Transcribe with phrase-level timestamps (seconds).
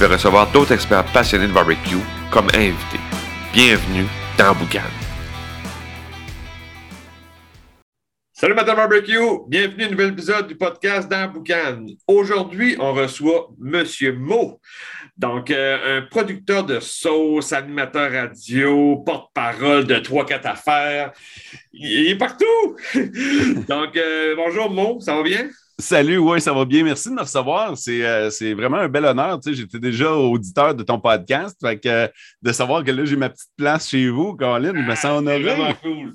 [0.00, 1.98] vais recevoir d'autres experts passionnés de barbecue
[2.30, 3.00] comme invités.
[3.52, 4.06] Bienvenue
[4.38, 4.80] dans Boucan.
[8.32, 11.84] Salut Madame Barbecue, bienvenue à un nouvel épisode du podcast dans Boucan.
[12.06, 14.58] Aujourd'hui, on reçoit Monsieur Mo,
[15.18, 21.12] donc euh, un producteur de sauce, animateur radio, porte-parole de 3-4 affaires.
[21.74, 22.46] Il est partout!
[23.68, 25.50] donc, euh, bonjour Mo, ça va bien?
[25.80, 26.84] Salut, oui, ça va bien.
[26.84, 27.76] Merci de me recevoir.
[27.76, 29.40] C'est, euh, vraiment un bel honneur.
[29.40, 31.56] Tu sais, j'étais déjà auditeur de ton podcast.
[31.60, 32.10] Fait que,
[32.42, 35.42] de savoir que là, j'ai ma petite place chez vous, Colin, je me sens honoré.
[35.42, 36.12] C'est vraiment cool.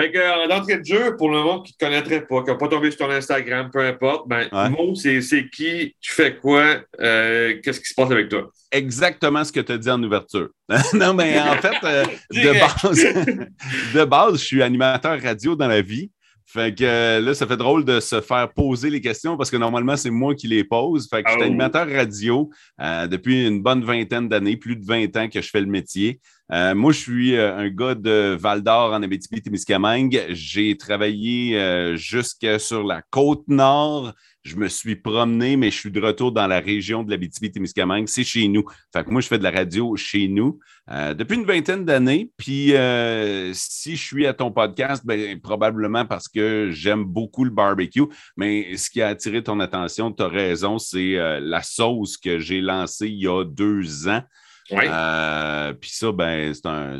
[0.00, 2.50] Fait que, en entrée de jeu, pour le monde qui ne te connaîtrait pas, qui
[2.50, 5.20] n'a pas tombé sur ton Instagram, peu importe, ben, Mo, c'est,
[5.50, 8.50] qui, tu fais quoi, euh, qu'est-ce qui se passe avec toi?
[8.72, 10.48] Exactement ce que tu as dit en ouverture.
[10.94, 13.04] non, mais en fait, euh, de, base,
[13.94, 16.10] de base, je suis animateur radio dans la vie.
[16.56, 19.58] Fait que euh, là, ça fait drôle de se faire poser les questions parce que
[19.58, 21.06] normalement, c'est moi qui les pose.
[21.06, 21.46] Fait que je suis oh.
[21.48, 22.48] animateur radio
[22.80, 26.18] euh, depuis une bonne vingtaine d'années, plus de 20 ans que je fais le métier.
[26.50, 30.28] Euh, moi, je suis un gars de Val d'Or en Abitibi-Témiscamingue.
[30.30, 34.14] J'ai travaillé jusque sur la côte nord
[34.46, 38.06] je me suis promené, mais je suis de retour dans la région de l'Abitibi-Témiscamingue.
[38.06, 38.64] C'est chez nous.
[38.92, 42.30] Fait que moi, je fais de la radio chez nous euh, depuis une vingtaine d'années.
[42.36, 47.50] Puis euh, si je suis à ton podcast, ben, probablement parce que j'aime beaucoup le
[47.50, 48.04] barbecue.
[48.36, 52.38] Mais ce qui a attiré ton attention, tu as raison, c'est euh, la sauce que
[52.38, 54.22] j'ai lancée il y a deux ans.
[54.68, 56.52] puis ça, ben,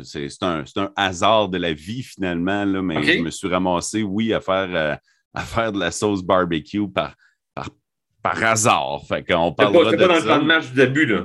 [0.03, 4.33] c'est un, un, hasard de la vie finalement, là, mais je me suis ramassé, oui,
[4.33, 4.99] à faire,
[5.33, 7.15] à faire de la sauce barbecue par,
[8.23, 9.01] par hasard.
[9.07, 11.23] Fait qu'on parlera pas, pas dans le plan de match du début, là.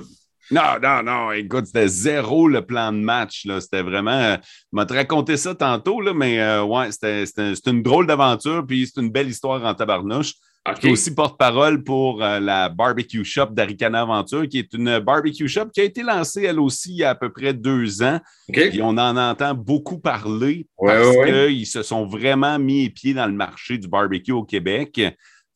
[0.50, 1.32] Non, non, non.
[1.32, 3.47] Écoute, c'était zéro le plan de match.
[3.60, 4.10] C'était vraiment.
[4.10, 4.37] Euh,
[4.72, 7.25] je vais te raconter ça tantôt, là, mais euh, ouais, c'était
[7.66, 10.34] une drôle d'aventure, puis c'est une belle histoire en tabarnouche.
[10.65, 10.76] Okay.
[10.76, 15.49] Je suis aussi porte-parole pour euh, la Barbecue Shop d'Aricana Aventure, qui est une barbecue
[15.49, 18.20] shop qui a été lancée elle aussi il y a à peu près deux ans.
[18.49, 23.26] Et on en entend beaucoup parler parce qu'ils se sont vraiment mis les pieds dans
[23.26, 25.00] le marché du barbecue au Québec.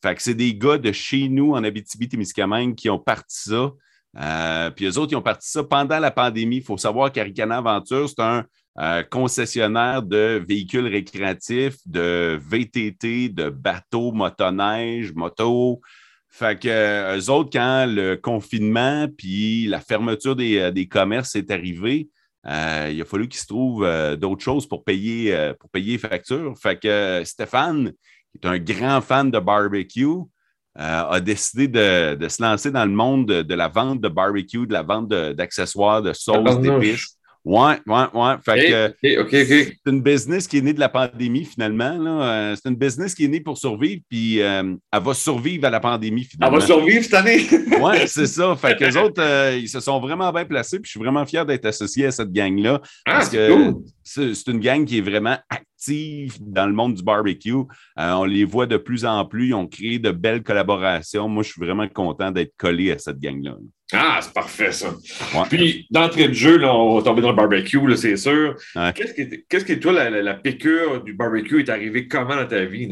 [0.01, 3.71] Fait que c'est des gars de chez nous en Abitibi-Témiscamingue qui ont parti ça.
[4.17, 6.57] Euh, puis eux autres, ils ont parti ça pendant la pandémie.
[6.57, 8.45] Il faut savoir qu'Aricana Aventure, c'est un
[8.79, 15.81] euh, concessionnaire de véhicules récréatifs, de VTT, de bateaux, motoneige, moto.
[16.29, 21.51] Fait que euh, eux autres, quand le confinement puis la fermeture des, des commerces est
[21.51, 22.09] arrivée,
[22.45, 23.85] il a fallu qu'ils se trouvent
[24.15, 26.53] d'autres choses pour payer, pour payer les factures.
[26.57, 27.91] Fait que Stéphane,
[28.39, 32.91] qui est un grand fan de barbecue, euh, a décidé de, se lancer dans le
[32.91, 37.16] monde de, la vente de barbecue, de la vente d'accessoires, de, sauces, d'épices.
[37.47, 38.35] Ouais, ouais, ouais.
[38.43, 42.21] Fait c'est une business qui est née de la pandémie finalement.
[42.21, 45.69] Euh, c'est une business qui est née pour survivre, puis euh, elle va survivre à
[45.69, 46.57] la pandémie finalement.
[46.57, 47.47] Elle va survivre cette année.
[47.81, 48.53] oui, c'est ça.
[48.57, 51.45] Fait que les autres, ils se sont vraiment bien placés, puis je suis vraiment fier
[51.45, 52.81] d'être associé à cette gang-là.
[53.05, 55.37] Ah, parce que c'est une gang qui est vraiment
[56.41, 57.53] dans le monde du barbecue.
[57.53, 59.47] Euh, on les voit de plus en plus.
[59.47, 61.27] Ils ont créé de belles collaborations.
[61.27, 63.55] Moi, je suis vraiment content d'être collé à cette gang-là.
[63.93, 64.93] Ah, c'est parfait, ça.
[65.49, 68.55] Puis, d'entrée de jeu, là, on va tomber dans le barbecue, c'est sûr.
[68.93, 69.13] Qu'est-ce
[69.65, 72.89] qui, est, toi, la, piqûre du barbecue est arrivée comment dans ta vie?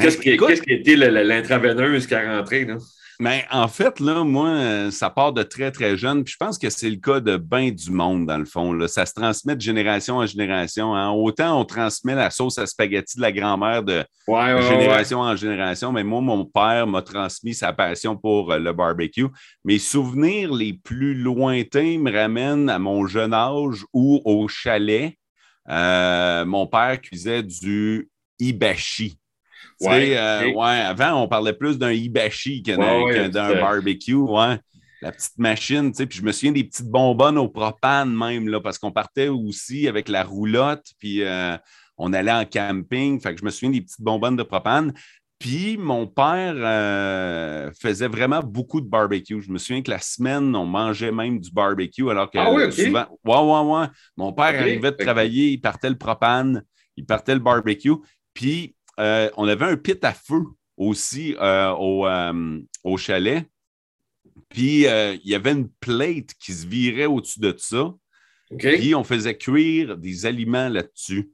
[0.00, 2.64] Qu'est-ce qui, qui, a été l'intraveineuse qui est rentrée?
[2.64, 2.78] Là?
[3.20, 6.24] Mais en fait, là, moi, euh, ça part de très, très jeune.
[6.24, 8.72] Puis je pense que c'est le cas de bien du monde, dans le fond.
[8.72, 8.88] Là.
[8.88, 10.94] Ça se transmet de génération en génération.
[10.94, 11.10] Hein.
[11.10, 16.02] Autant on transmet la sauce à spaghetti de la grand-mère de génération en génération, mais
[16.02, 19.26] moi, mon père m'a transmis sa passion pour euh, le barbecue.
[19.66, 25.14] Mes souvenirs les plus lointains me ramènent à mon jeune âge ou au chalet.
[25.68, 28.08] Euh, mon père cuisait du
[29.80, 30.14] ibashi.
[30.14, 34.14] Euh, ouais, avant, on parlait plus d'un hibachi que d'un barbecue.
[34.14, 34.58] Ouais.
[35.02, 38.76] La petite machine, puis je me souviens des petites bonbonnes au propane même, là, parce
[38.78, 41.56] qu'on partait aussi avec la roulotte, puis euh,
[41.96, 43.18] on allait en camping.
[43.18, 44.92] Fait que je me souviens des petites bonbonnes de propane.
[45.38, 49.40] Puis mon père euh, faisait vraiment beaucoup de barbecue.
[49.40, 52.70] Je me souviens que la semaine, on mangeait même du barbecue, alors que ah oui,
[52.70, 53.06] souvent.
[53.24, 53.86] Ouais, ouais, ouais.
[54.18, 56.62] Mon père arrivait de travailler, il partait le propane,
[56.98, 57.94] il partait le barbecue.
[58.34, 60.42] Puis euh, on avait un pit à feu
[60.76, 63.44] aussi euh, au, euh, au, chalet.
[64.48, 67.92] Puis il y avait une plate qui se virait au-dessus de ça.
[68.58, 71.30] Puis on faisait cuire des aliments là-dessus.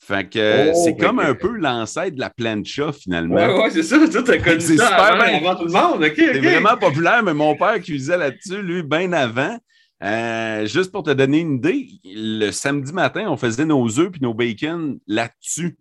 [0.00, 3.34] Fait que oh, c'est ben comme un peu l'ancêtre de la plancha, finalement.
[3.34, 3.98] Ouais, ouais, c'est ça.
[4.08, 6.12] Tu as connu ça avant, avant, tout le monde.
[6.14, 9.58] c'est vraiment populaire, mais mon père cuisait là-dessus, lui, bien avant.
[10.02, 14.20] Euh, juste pour te donner une idée, le samedi matin, on faisait nos œufs puis
[14.20, 15.76] nos bacon là-dessus.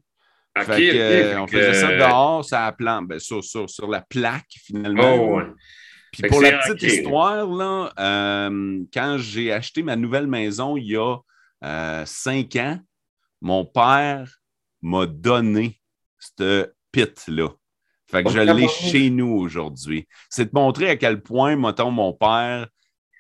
[0.64, 5.16] Fait que, on faisait ça dehors, ça ben, sur, sur, sur, la plaque, finalement.
[5.16, 5.42] Oh,
[6.12, 10.96] puis pour la petite histoire, là, euh, quand j'ai acheté ma nouvelle maison il y
[10.96, 11.18] a
[11.64, 12.80] euh, cinq ans,
[13.42, 14.40] mon père
[14.82, 15.80] m'a donné
[16.18, 17.50] ce pit-là.
[18.10, 20.08] Fait que je l'ai chez nous aujourd'hui.
[20.30, 22.68] C'est de montrer à quel point, mettons, mon père,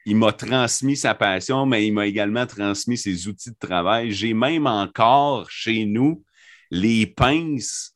[0.05, 4.11] il m'a transmis sa passion, mais il m'a également transmis ses outils de travail.
[4.11, 6.23] J'ai même encore chez nous
[6.71, 7.95] les pinces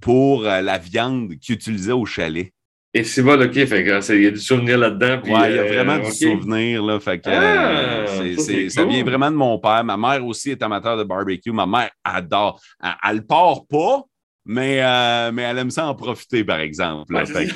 [0.00, 2.52] pour euh, la viande qu'il utilisait au chalet.
[2.94, 3.52] Et c'est bon, OK.
[3.52, 5.20] Fait que, il y a du souvenir là-dedans.
[5.24, 6.82] Oui, il y a euh, vraiment du souvenir.
[6.82, 9.84] Là, fait que, ah, euh, ça, vient vraiment de mon père.
[9.84, 11.52] Ma mère aussi est amateur de barbecue.
[11.52, 12.60] Ma mère adore.
[13.06, 14.04] Elle ne part pas,
[14.46, 17.14] mais, euh, mais elle aime ça en profiter, par exemple.
[17.26, 17.46] fait,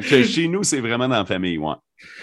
[0.00, 1.56] que, chez nous, c'est vraiment dans la famille.
[1.56, 1.74] Ouais.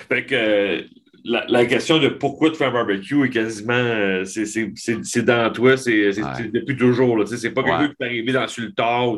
[0.08, 0.86] Fait que
[1.24, 4.24] la, question de pourquoi tu fais un barbecue est quasiment.
[4.26, 6.12] c'est dans toi, c'est
[6.54, 7.28] depuis toujours.
[7.28, 9.18] C'est pas quelque chose qui est arrivé dans le tard.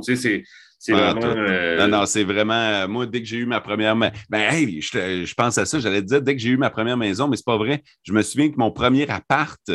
[0.85, 1.21] C'est vraiment.
[1.23, 2.53] Euh, non, non, c'est vraiment.
[2.53, 3.95] Euh, moi, dès que j'ai eu ma première.
[3.95, 6.97] Ben, hey, je, pense à ça, j'allais te dire, dès que j'ai eu ma première
[6.97, 7.81] maison, mais c'est pas vrai.
[8.03, 9.71] Je me souviens que mon premier appart,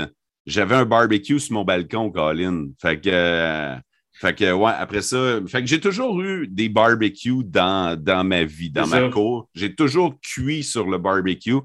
[0.46, 2.68] j'avais un barbecue sur mon balcon, Colin.
[2.80, 3.10] Fait que.
[3.12, 3.74] Euh,
[4.12, 8.44] fait que, ouais, après ça, fait que j'ai toujours eu des barbecues dans, dans ma
[8.44, 9.48] vie, dans ma cour.
[9.54, 11.56] J'ai toujours cuit sur le barbecue.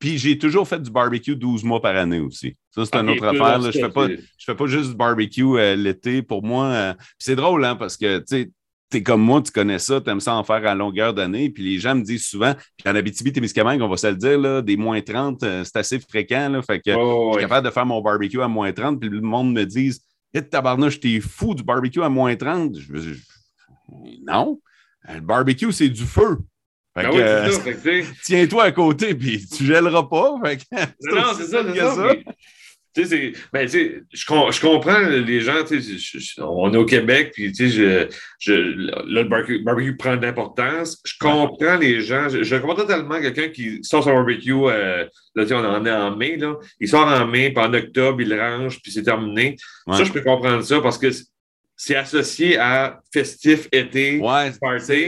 [0.00, 2.56] Puis j'ai toujours fait du barbecue 12 mois par année aussi.
[2.70, 3.60] Ça, c'est une autre affaire.
[3.60, 4.08] Je ne fais, pas,
[4.38, 6.22] fais pas juste du barbecue l'été.
[6.22, 8.50] Pour moi, c'est drôle, hein, parce que, tu sais,
[8.92, 11.50] es comme moi, tu connais ça, tu aimes ça en faire à longueur d'année.
[11.50, 14.62] Puis les gens me disent souvent, puis en Abitibi-Témiscamingue, on va se le dire, là,
[14.62, 16.48] des moins 30, euh, c'est assez fréquent.
[16.48, 19.20] Là, fait que je suis capable de faire mon barbecue à moins 30, puis le
[19.20, 19.92] monde me dit
[20.32, 22.76] Hé, tabarnouche, t'es fou du barbecue à moins 30.
[24.24, 24.60] non.
[25.08, 26.38] Le barbecue, c'est du feu.
[26.96, 27.08] Ben
[28.24, 30.34] tiens-toi à côté, puis tu gèleras pas.
[30.44, 30.62] Fait que,
[31.02, 32.14] non, non, c'est ça, c'est ça.
[32.92, 35.62] Tu sais, ben, je, je, comprends les gens,
[36.38, 38.08] on est au Québec, puis tu sais,
[38.40, 41.00] je, là, le barbecue, prend de l'importance.
[41.04, 42.28] Je comprends les gens.
[42.28, 45.06] Je, comprends totalement quelqu'un qui sort son barbecue, euh,
[45.36, 46.56] là, on en est en mai, là.
[46.80, 49.54] Il sort en mai, puis en octobre, il le range, puis c'est terminé.
[49.86, 51.10] Ça, je peux comprendre ça parce que
[51.82, 54.18] c'est associé à festif été.
[54.18, 54.52] Ouais,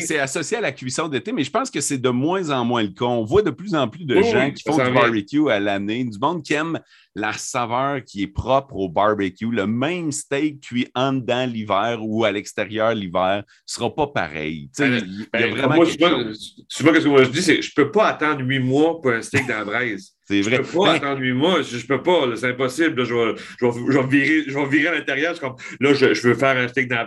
[0.00, 2.82] c'est associé à la cuisson d'été, mais je pense que c'est de moins en moins
[2.82, 3.04] le cas.
[3.04, 6.19] On voit de plus en plus de gens qui font du barbecue à l'année, du
[6.19, 6.80] monde qui aime
[7.14, 9.50] la saveur qui est propre au barbecue.
[9.50, 14.70] Le même steak cuit en dedans l'hiver ou à l'extérieur l'hiver ne sera pas pareil.
[14.78, 16.32] Ben, il y a ben, vraiment moi, quelque
[16.69, 19.10] Souvent, ce que moi je dis, c'est je ne peux pas attendre huit mois pour
[19.10, 20.14] un steak dans la braise.
[20.32, 20.56] C'est vrai.
[20.56, 21.62] Je peux pas attendre huit mois.
[21.62, 22.37] Je, ne peux pas.
[22.37, 23.05] C'est impossible.
[23.05, 25.34] je, vais, je, vais, virer, je vais virer à l'intérieur.
[25.81, 27.06] Là, je, je, veux faire un steak dans la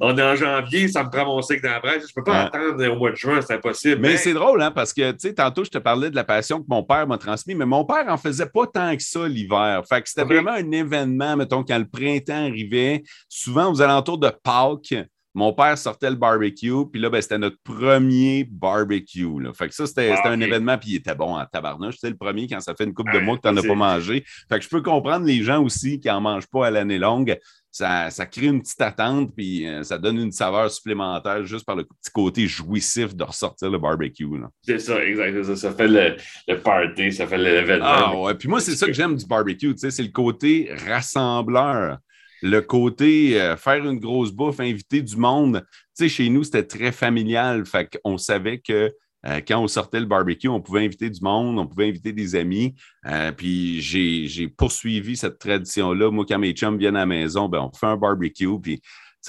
[0.00, 2.02] on est en janvier, ça me prend mon steak dans la braise.
[2.02, 3.40] Je ne peux pas attendre au mois de juin.
[3.40, 4.00] C'est impossible.
[4.00, 6.60] Mais, c'est drôle, hein, parce que, tu sais, tantôt, je te parlais de la passion
[6.60, 9.82] que mon père m'a transmise, mais mon père en faisait pas tant que ça l'hiver.
[9.88, 14.30] Fait que c'était vraiment un événement, mettons, quand le printemps arrivait, souvent aux alentours de
[14.42, 14.94] Pâques,
[15.38, 19.40] mon père sortait le barbecue, puis là, ben, c'était notre premier barbecue.
[19.40, 19.52] Là.
[19.54, 21.94] Fait que ça, c'était ah, un événement, puis il était bon en tabarnouche.
[21.94, 23.74] C'était le premier quand ça fait une coupe de mois que tu n'en as pas
[23.76, 24.24] mangé.
[24.48, 27.38] Fait que je peux comprendre les gens aussi qui n'en mangent pas à l'année longue.
[27.70, 31.84] Ça, crée une petite attente, puis euh, ça donne une saveur supplémentaire juste par le
[31.84, 34.26] petit côté jouissif de ressortir le barbecue.
[34.62, 35.44] C'est ça, exact.
[35.44, 36.16] Ça, ça fait le,
[36.48, 37.86] le, party, ça fait l'événement.
[37.86, 41.98] Ah ouais, puis moi, c'est ça que j'aime du barbecue, c'est le côté rassembleur
[42.42, 45.64] le côté euh, faire une grosse bouffe, inviter du monde.
[45.96, 47.66] Tu sais, chez nous, c'était très familial.
[47.66, 48.92] Fait qu'on savait que
[49.26, 52.36] euh, quand on sortait le barbecue, on pouvait inviter du monde, on pouvait inviter des
[52.36, 52.74] amis.
[53.06, 56.10] Euh, puis j'ai poursuivi cette tradition-là.
[56.10, 58.60] Moi, quand mes chums viennent à la maison, ben, on fait un barbecue.
[58.62, 58.80] Puis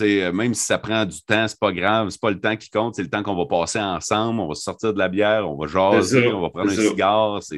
[0.02, 2.70] euh, même si ça prend du temps, c'est pas grave, c'est pas le temps qui
[2.70, 5.56] compte, c'est le temps qu'on va passer ensemble, on va sortir de la bière, on
[5.56, 7.40] va jaser, on va prendre un cigare.
[7.42, 7.58] C'est,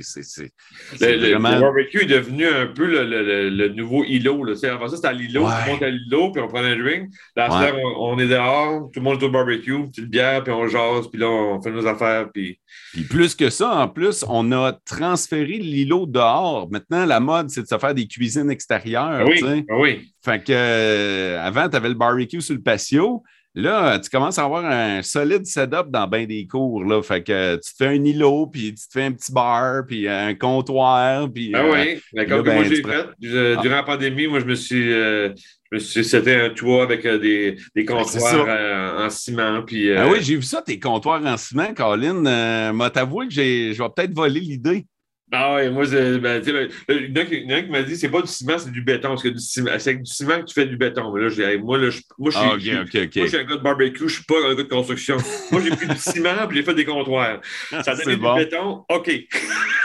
[1.00, 4.44] le, barbecue est devenu un peu le, nouveau îlot.
[4.44, 4.54] Là.
[4.72, 5.54] Avant ça, c'était l'îlot, ouais.
[5.68, 7.10] on monte à l'îlot, puis on prend un drink.
[7.36, 11.08] Là, on, est dehors, tout le monde est au barbecue, petite bière, puis on jase,
[11.10, 12.30] puis là, on fait nos affaires.
[12.34, 12.60] Puis...
[12.94, 16.70] puis plus que ça, en plus, on a transféré l'îlot dehors.
[16.72, 19.26] Maintenant, la mode, c'est de se faire des cuisines extérieures.
[19.28, 20.11] Oui, oui.
[20.24, 23.24] Fait que euh, avant, tu avais le barbecue sur le patio.
[23.54, 26.86] Là, tu commences à avoir un solide setup dans bien des cours.
[26.86, 27.02] Là.
[27.02, 30.08] Fait que tu te fais un îlot, puis tu te fais un petit bar, puis
[30.08, 31.30] un comptoir.
[31.30, 33.08] Puis, ah oui, comme moi ben, j'ai fait.
[33.20, 34.94] Durant la pandémie, moi, je me suis.
[34.94, 35.34] Euh,
[35.80, 39.64] C'était un toit avec euh, des, des ben, comptoirs euh, en ciment.
[39.64, 42.26] Puis, ah oui, j'ai vu ça, tes comptoirs en ciment, Colin.
[42.26, 44.86] Euh, M'a t'avoué que je vais peut-être voler l'idée.
[45.34, 48.58] Ah oui, moi, ben, il y en a qui m'a dit c'est pas du ciment,
[48.58, 49.10] c'est du béton.
[49.10, 51.10] Parce que c'est avec du ciment que tu fais du béton.
[51.14, 53.62] Mais là, moi, là, je, moi, je suis, ah, moi, je suis un gars de
[53.62, 55.16] barbecue, je ne suis pas un gars de construction.
[55.52, 57.40] moi, j'ai pris du ciment et j'ai fait des comptoirs.
[57.70, 59.12] Ça a donné du béton, OK.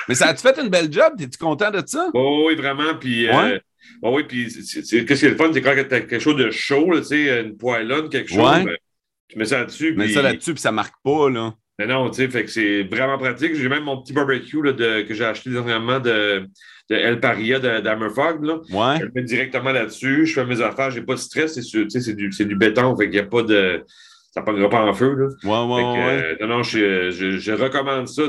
[0.09, 1.13] Mais ça a-tu fait une belle job?
[1.21, 2.11] Es-tu content de ça?
[2.13, 2.97] Oh, oui, vraiment.
[2.97, 3.59] Puis, euh,
[4.03, 6.51] oh, oui, puis qu'est-ce qui est le fun, c'est quand tu as quelque chose de
[6.51, 7.01] chaud, là,
[7.41, 8.65] une poêlonne, quelque chose, ouais.
[8.65, 8.77] ben,
[9.29, 9.93] tu mets ça là-dessus.
[9.93, 11.55] Tu mets ça là-dessus, puis ça marque pas, là.
[11.79, 13.55] Mais non, tu sais, fait que c'est vraiment pratique.
[13.55, 16.47] J'ai même mon petit barbecue là, de, que j'ai acheté dernièrement de,
[16.89, 18.43] de El Paria d'Hammerfog.
[18.45, 18.97] Ouais.
[18.99, 20.25] Je le mets directement là-dessus.
[20.25, 20.91] Je fais mes affaires.
[20.91, 21.61] J'ai pas de stress.
[21.61, 22.97] C'est du, du béton.
[22.97, 23.85] Fait qu'il n'y a pas de.
[24.31, 25.15] Ça ne prendra pas en feu.
[25.15, 25.27] Là.
[25.45, 26.23] Ouais, ouais, ouais.
[26.23, 28.23] Euh, non, non, je, je, je recommande ça.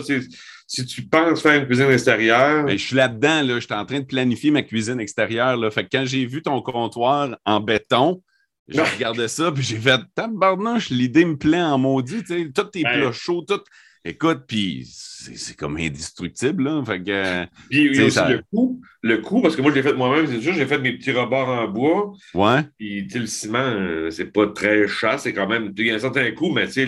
[0.70, 2.66] Si tu penses faire une cuisine extérieure.
[2.66, 3.44] Ben, je suis là-dedans.
[3.44, 3.56] Là.
[3.56, 5.56] Je suis en train de planifier ma cuisine extérieure.
[5.56, 5.72] Là.
[5.72, 8.22] Fait que quand j'ai vu ton comptoir en béton,
[8.68, 12.64] j'ai regardé ça, puis j'ai fait tabarnouche, l'idée me plaît en maudit, tu sais, tous
[12.66, 13.62] tes plats chauds, tout.
[14.06, 16.82] Écoute, puis c'est comme indestructible, là.
[16.86, 19.76] Fait que, puis il y a aussi le coût, le coût, parce que moi, je
[19.76, 22.14] l'ai fait moi-même, c'est sûr, j'ai fait mes petits rebords en bois.
[22.34, 22.62] Ouais.
[22.78, 26.00] Puis, le ciment, euh, c'est pas très cher, c'est quand même, il y a un
[26.00, 26.88] certain coût, mais tu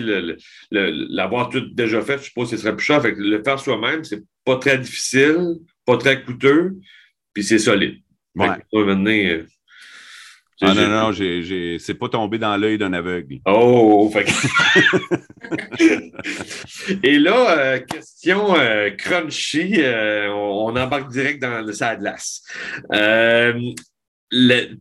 [0.70, 3.02] l'avoir tout déjà fait, je suppose que ce serait plus cher.
[3.02, 6.76] Fait que le faire soi-même, c'est pas très difficile, pas très coûteux,
[7.34, 7.98] puis c'est solide.
[8.34, 8.48] Ouais.
[8.48, 9.46] Fait
[10.62, 13.38] ah non, non, j'ai, c'est pas tombé dans l'œil d'un aveugle.
[13.46, 14.26] Oh, fait
[17.02, 22.42] Et là, euh, question euh, crunchy, euh, on, embarque direct dans le Sadlas.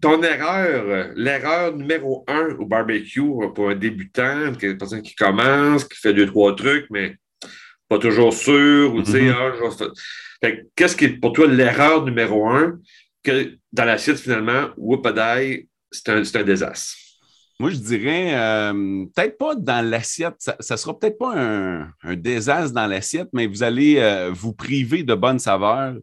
[0.02, 5.98] ton erreur, l'erreur numéro un au barbecue pour un débutant, une personne qui commence, qui
[5.98, 7.16] fait deux, trois trucs, mais
[7.88, 9.94] pas toujours sûr, ou tu sais, mm-hmm.
[10.44, 12.80] ah, qu'est-ce qui est pour toi l'erreur numéro un
[13.24, 16.96] que dans l'assiette, finalement, whoop-a-die, c'est un, désastre.
[17.60, 22.74] Moi, je dirais, euh, peut-être pas dans l'assiette, ça, ne sera peut-être pas un, désastre
[22.74, 25.96] dans l'assiette, mais vous allez euh, vous priver de bonnes saveurs.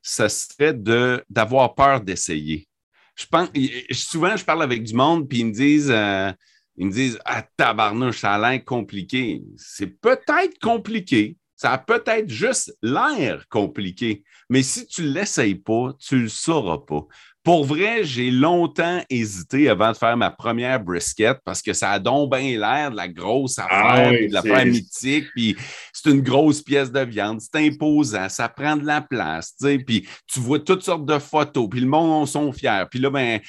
[0.00, 2.66] Ça serait d'avoir peur d'essayer.
[3.14, 3.48] Je pense,
[3.92, 6.32] souvent, je parle avec du monde, puis ils me disent, euh,
[6.76, 9.42] ils me disent, ah, tabarnouche, ça a l'air compliqué.
[9.56, 11.36] C'est peut-être compliqué.
[11.54, 16.28] Ça a peut-être juste l'air compliqué, mais si tu ne l'essayes pas, tu ne le
[16.28, 17.06] sauras pas.
[17.44, 21.98] Pour vrai, j'ai longtemps hésité avant de faire ma première brisket parce que ça a
[21.98, 25.56] donc bien l'air de la grosse ah affaire, de l'affaire mythique, puis
[25.92, 29.78] c'est une grosse pièce de viande, c'est imposant, ça prend de la place, tu sais,
[29.78, 32.84] puis tu vois toutes sortes de photos, puis le monde en sont fiers.
[32.88, 33.40] Puis là, ben,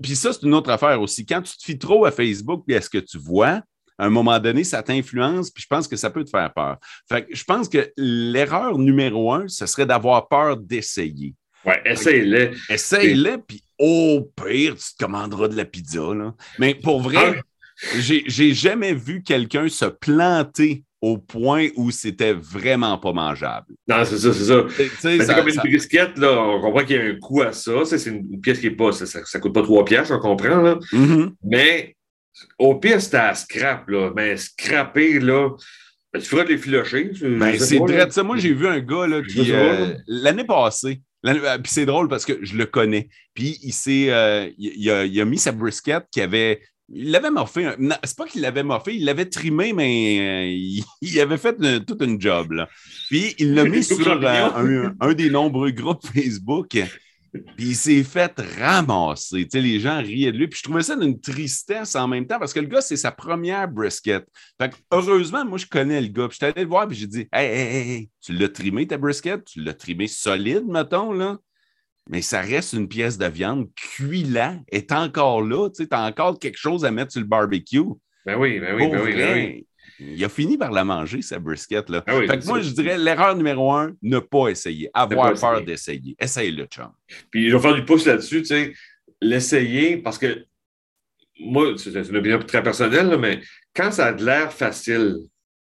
[0.00, 1.26] puis ça, c'est une autre affaire aussi.
[1.26, 3.62] Quand tu te fies trop à Facebook, puis à ce que tu vois,
[3.98, 6.76] à un moment donné, ça t'influence, puis je pense que ça peut te faire peur.
[7.08, 11.34] Fait que je pense que l'erreur numéro un, ce serait d'avoir peur d'essayer.
[11.66, 12.52] Ouais, essaye-le.
[12.70, 16.14] Essaye-le, puis au pire, tu te commanderas de la pizza.
[16.14, 16.34] Là.
[16.58, 17.98] Mais pour vrai, ah.
[17.98, 23.66] j'ai jamais vu quelqu'un se planter au point où c'était vraiment pas mangeable.
[23.86, 24.64] Non, c'est ça, c'est ça.
[24.98, 27.84] C'est comme une brisquette, là, on comprend qu'il y a un coût à ça.
[27.84, 30.78] C'est une pièce qui est pas, ça, ça, coûte pas trois pièces, on comprend, là.
[30.92, 31.32] Mm-hmm.
[31.44, 31.96] Mais
[32.58, 34.10] au pire, c'était à scrap, là.
[34.16, 35.50] Mais scraper, là,
[36.12, 37.10] ben, tu feras des filochés.
[37.20, 38.08] Ben, c'est vrai.
[38.24, 42.44] Moi, j'ai vu un gars là, qui, euh, l'année passée, puis c'est drôle parce que
[42.44, 43.08] je le connais.
[43.34, 46.60] Puis il s'est, euh, il, a, mis sa brisket qui avait.
[46.88, 47.68] Il l'avait morfé.
[48.04, 52.20] C'est pas qu'il l'avait morfé, il l'avait trimé, mais euh, il, avait fait toute une
[52.20, 52.52] job.
[52.52, 52.68] Là.
[53.08, 56.76] Puis il l'a mis sur un, un, des nombreux groupes Facebook.
[57.32, 59.46] Puis il s'est fait ramasser.
[59.52, 60.48] les gens riaient de lui.
[60.48, 63.12] Puis je trouvais ça d'une tristesse en même temps parce que le gars, c'est sa
[63.12, 64.24] première brisket.
[64.60, 66.28] Fait heureusement, moi, je connais le gars.
[66.28, 68.86] Puis je suis allé le voir, puis j'ai dit Hey, hey, hey, tu l'as trimé
[68.86, 69.44] ta brisket?
[69.44, 71.38] Tu l'as trimé solide, mettons, là
[72.08, 73.68] mais ça reste une pièce de viande.
[73.74, 75.68] Cuis-la, est encore là.
[75.70, 77.82] Tu as encore quelque chose à mettre sur le barbecue.
[78.24, 79.66] Ben oui, ben oui, ben oui, ben oui
[79.98, 81.88] il a fini par la manger, sa brisket.
[81.88, 82.02] Là.
[82.06, 84.90] Ah fait que moi, je dirais l'erreur numéro un, ne pas essayer.
[84.94, 86.16] Avoir peur d'essayer.
[86.18, 86.90] Essaye-le, chum.
[87.30, 88.72] Puis je vais faire du pouce là-dessus, tu sais,
[89.20, 90.44] l'essayer parce que
[91.38, 93.40] moi, c'est une opinion très personnelle, mais
[93.74, 95.16] quand ça a de l'air facile,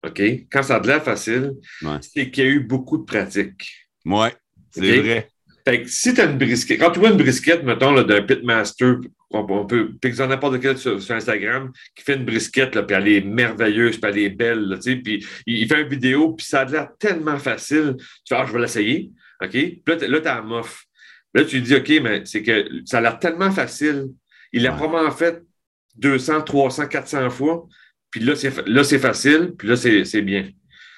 [0.06, 0.22] OK?
[0.52, 1.54] Quand ça a de l'air facile,
[2.02, 3.88] c'est qu'il y a eu beaucoup de pratique.
[4.06, 4.28] Oui,
[4.72, 5.28] c'est vrai.
[5.66, 8.96] Fait que si tu as une brisquette, quand tu vois une brisquette, mettons, d'un pitmaster,
[9.34, 13.22] on, peut piquer n'importe quel sur, Instagram, qui fait une brisquette, là, puis elle est
[13.22, 16.90] merveilleuse, puis elle est belle, là, puis il, fait une vidéo, puis ça a l'air
[17.00, 17.96] tellement facile.
[17.98, 19.12] Tu fais, ah, je vais l'essayer,
[19.42, 19.52] OK?
[19.52, 20.86] Puis là, tu as la mof.
[21.34, 24.10] Là, tu lui dis, OK, mais c'est que ça a l'air tellement facile.
[24.52, 25.42] Il l'a probablement fait
[25.96, 27.68] 200, 300, 400 fois,
[28.10, 30.50] puis là, c'est facile, puis là, c'est bien.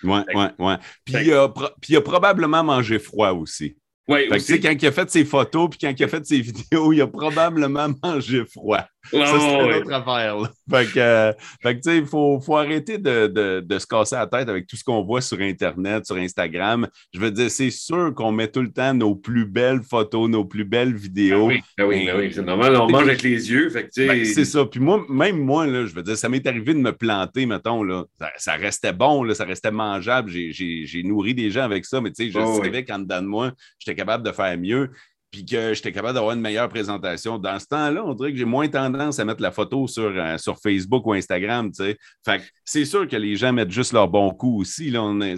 [0.03, 0.73] Oui, oui, oui.
[1.05, 3.77] Puis, il a probablement mangé froid aussi.
[4.07, 6.41] Oui, fait que, quand il a fait ses photos puis quand il a fait ses
[6.41, 8.85] vidéos, il a probablement mangé froid.
[9.11, 9.77] Ça, c'est une ouais.
[9.81, 10.37] autre affaire.
[10.37, 10.49] Là.
[10.69, 11.33] Fait que, euh,
[11.63, 14.65] que, tu sais, il faut, faut arrêter de, de, de se casser la tête avec
[14.65, 16.87] tout ce qu'on voit sur Internet, sur Instagram.
[17.13, 20.45] Je veux dire, c'est sûr qu'on met tout le temps nos plus belles photos, nos
[20.45, 21.47] plus belles vidéos.
[21.47, 22.75] Ben oui, ben oui, ben oui, c'est normal.
[22.77, 23.69] On mange avec les yeux.
[23.69, 24.65] Fait que, Ben, c'est ça.
[24.65, 27.83] Puis moi, même moi, là, je veux dire, ça m'est arrivé de me planter, mettons,
[27.83, 28.05] là.
[28.19, 30.29] Ça, ça restait bon, là, ça restait mangeable.
[30.29, 32.65] J'ai- J'ai j'ai nourri des gens avec ça, mais tu sais, je Oh, oui.
[32.65, 34.89] savais qu'en dedans de moi, j'étais capable de faire mieux,
[35.33, 37.39] puis que j'étais capable d'avoir une meilleure présentation.
[37.39, 40.37] Dans ce temps-là, on dirait que j'ai moins tendance à mettre la photo sur, euh,
[40.37, 41.97] sur Facebook ou Instagram, tu sais.
[42.23, 44.91] Fait que c'est sûr que les gens mettent juste leur bon coup aussi.
[44.91, 45.01] Là.
[45.01, 45.37] On est-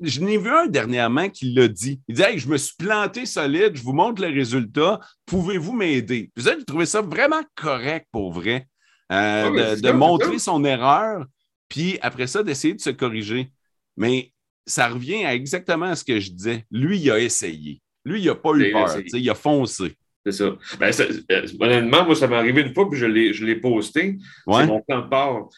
[0.00, 2.00] je n'ai vu un dernièrement qui l'a dit.
[2.06, 6.30] Il dit Hey, je me suis planté solide, je vous montre le résultat, pouvez-vous m'aider?
[6.36, 8.68] Ça, j'ai trouvé ça vraiment correct pour vrai.
[9.10, 11.26] euh, Ah de, ça, montrer son erreur,
[11.68, 13.50] puis après ça, d'essayer de se corriger.
[13.96, 14.32] Mais
[14.68, 16.64] ça revient à exactement ce que je disais.
[16.70, 17.82] Lui, il a essayé.
[18.04, 18.96] Lui, il n'a pas eu peur.
[19.12, 19.96] Il a foncé.
[20.24, 20.56] C'est ça.
[20.78, 23.56] Ben, ça- euh, honnêtement, moi, ça m'est arrivé une fois, puis je l'ai je l'ai
[23.56, 24.16] posté.
[24.46, 24.62] Ouais.
[24.62, 25.48] C'est mon de part.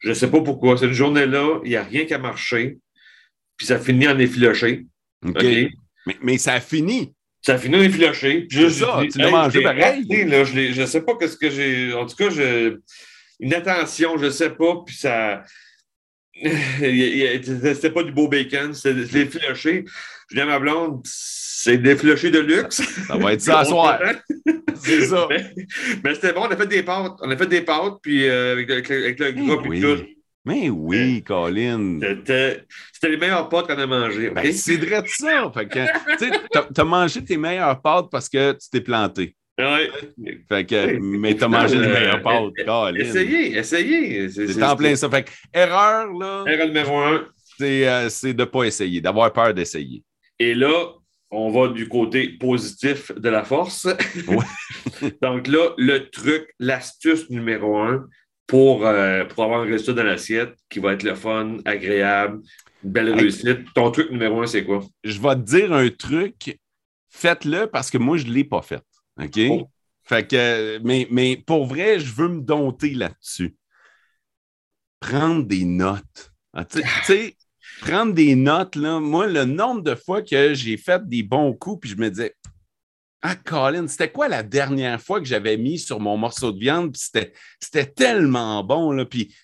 [0.00, 0.76] Je ne sais pas pourquoi.
[0.76, 2.78] Cette journée-là, il n'y a rien qui a marché.
[3.56, 4.86] Puis ça finit en effiloché.
[5.24, 5.42] OK.
[5.42, 7.14] Mais, mais ça a fini.
[7.42, 8.42] Ça a fini en effiloché.
[8.42, 10.02] Puis C'est ça, dit, tu l'as mangé je l'ai pareil.
[10.02, 10.44] raté, là.
[10.44, 11.94] je je ne sais pas qu'est-ce que j'ai.
[11.94, 12.78] En tout cas, je...
[13.40, 14.82] une attention, je ne sais pas.
[14.84, 15.44] Puis ça.
[16.78, 19.84] C'était pas du beau bacon, c'était de l'effiloché.
[20.28, 21.00] Je dis à ma blonde,
[21.66, 22.82] c'est l'effiloché de luxe.
[23.06, 24.00] Ça va être ça à soir.
[24.74, 25.26] C'est ça.
[25.30, 25.52] Mais,
[26.04, 27.12] mais c'était bon, on a fait des pâtes.
[27.22, 29.16] On a fait des pâtes, puis euh, avec, avec le- avec
[29.62, 29.80] puis oui.
[29.80, 30.04] tout.
[30.44, 31.98] Mais oui, Colin.
[32.00, 32.64] C'était
[33.08, 34.30] les meilleures pâtes qu'on a mangées.
[34.30, 35.50] Ben, c'est vrai de ça.
[36.18, 36.30] Tu
[36.74, 39.34] t'as mangé tes meilleures pâtes parce que tu t'es planté.
[39.58, 39.90] Ouais.
[40.48, 42.52] Fait que, Oui, mais t'as mangé les euh, meilleures pâtes.
[42.60, 42.94] euh, Colin.
[43.00, 44.28] Essayez, essayez.
[44.28, 45.08] C'est en plein ça.
[45.10, 47.26] Fait que, erreur, là, Erreur numéro un.
[47.58, 50.04] c'est euh, c'est de ne pas essayer, d'avoir peur d'essayer.
[50.38, 50.92] Et là,
[51.30, 53.86] on va du côté positif de la force.
[54.28, 55.10] Ouais.
[55.22, 58.06] Donc là, le truc, l'astuce numéro un
[58.46, 62.40] pour, euh, pour avoir un résultat dans l'assiette qui va être le fun, agréable,
[62.84, 63.14] une belle Hey.
[63.14, 63.72] réussite.
[63.74, 64.80] Ton truc numéro un, c'est quoi?
[65.02, 66.58] Je vais te dire un truc,
[67.10, 68.82] faites-le parce que moi, je ne l'ai pas fait.
[69.20, 69.38] OK?
[69.50, 69.68] Oh.
[70.04, 73.56] Fait que, mais, mais pour vrai, je veux me dompter là-dessus.
[75.00, 76.32] Prendre des notes.
[76.52, 77.36] Ah, tu sais- tu sais,
[77.80, 81.80] prendre des notes, là, moi, le nombre de fois que j'ai fait des bons coups,
[81.82, 82.34] puis je me disais,
[83.22, 86.92] ah, Colin, c'était quoi la dernière fois que j'avais mis sur mon morceau de viande?
[86.92, 87.10] Puis
[87.60, 89.04] c'était, tellement bon, là.
[89.04, 89.34] Puis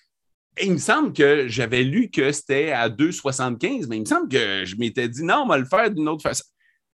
[0.61, 4.63] il me semble que j'avais lu que c'était à 2,75, mais il me semble que
[4.65, 6.45] je m'étais dit, non, on va le faire d'une autre façon.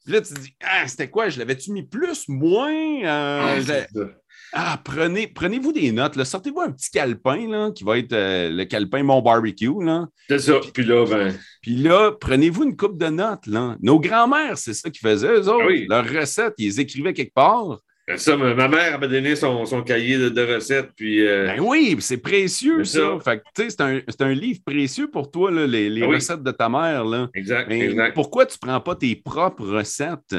[0.04, 1.30] Puis là, tu te dis, ah, c'était quoi?
[1.30, 3.04] Je l'avais-tu mis plus, moins?
[3.04, 3.62] Euh,
[3.95, 4.18] Ah.
[4.53, 6.15] Ah, prenez, prenez-vous des notes.
[6.15, 6.25] là.
[6.25, 9.83] Sortez-vous un petit calepin là, qui va être euh, le calepin Mon Barbecue.
[9.83, 10.07] Là.
[10.29, 10.59] C'est ça.
[10.73, 13.45] Puis là, ben, Puis là, prenez-vous une coupe de notes.
[13.47, 13.75] Là.
[13.81, 15.62] Nos grands-mères, c'est ça qu'ils faisaient, eux autres.
[15.63, 15.85] Ah oui.
[15.89, 17.79] Leurs recettes, ils les écrivaient quelque part.
[18.17, 20.89] ça, ma mère m'a donné son, son cahier de, de recettes.
[20.95, 23.19] Puis, euh, Ben oui, c'est précieux, C'est ça.
[23.23, 23.31] ça.
[23.31, 26.01] Fait que, tu sais, c'est un, c'est un livre précieux pour toi, là, les, les
[26.03, 26.15] Ah oui.
[26.15, 27.05] recettes de ta mère.
[27.05, 27.29] Là.
[27.35, 28.15] exact, exact.
[28.15, 30.35] pourquoi tu ne prends pas tes propres recettes?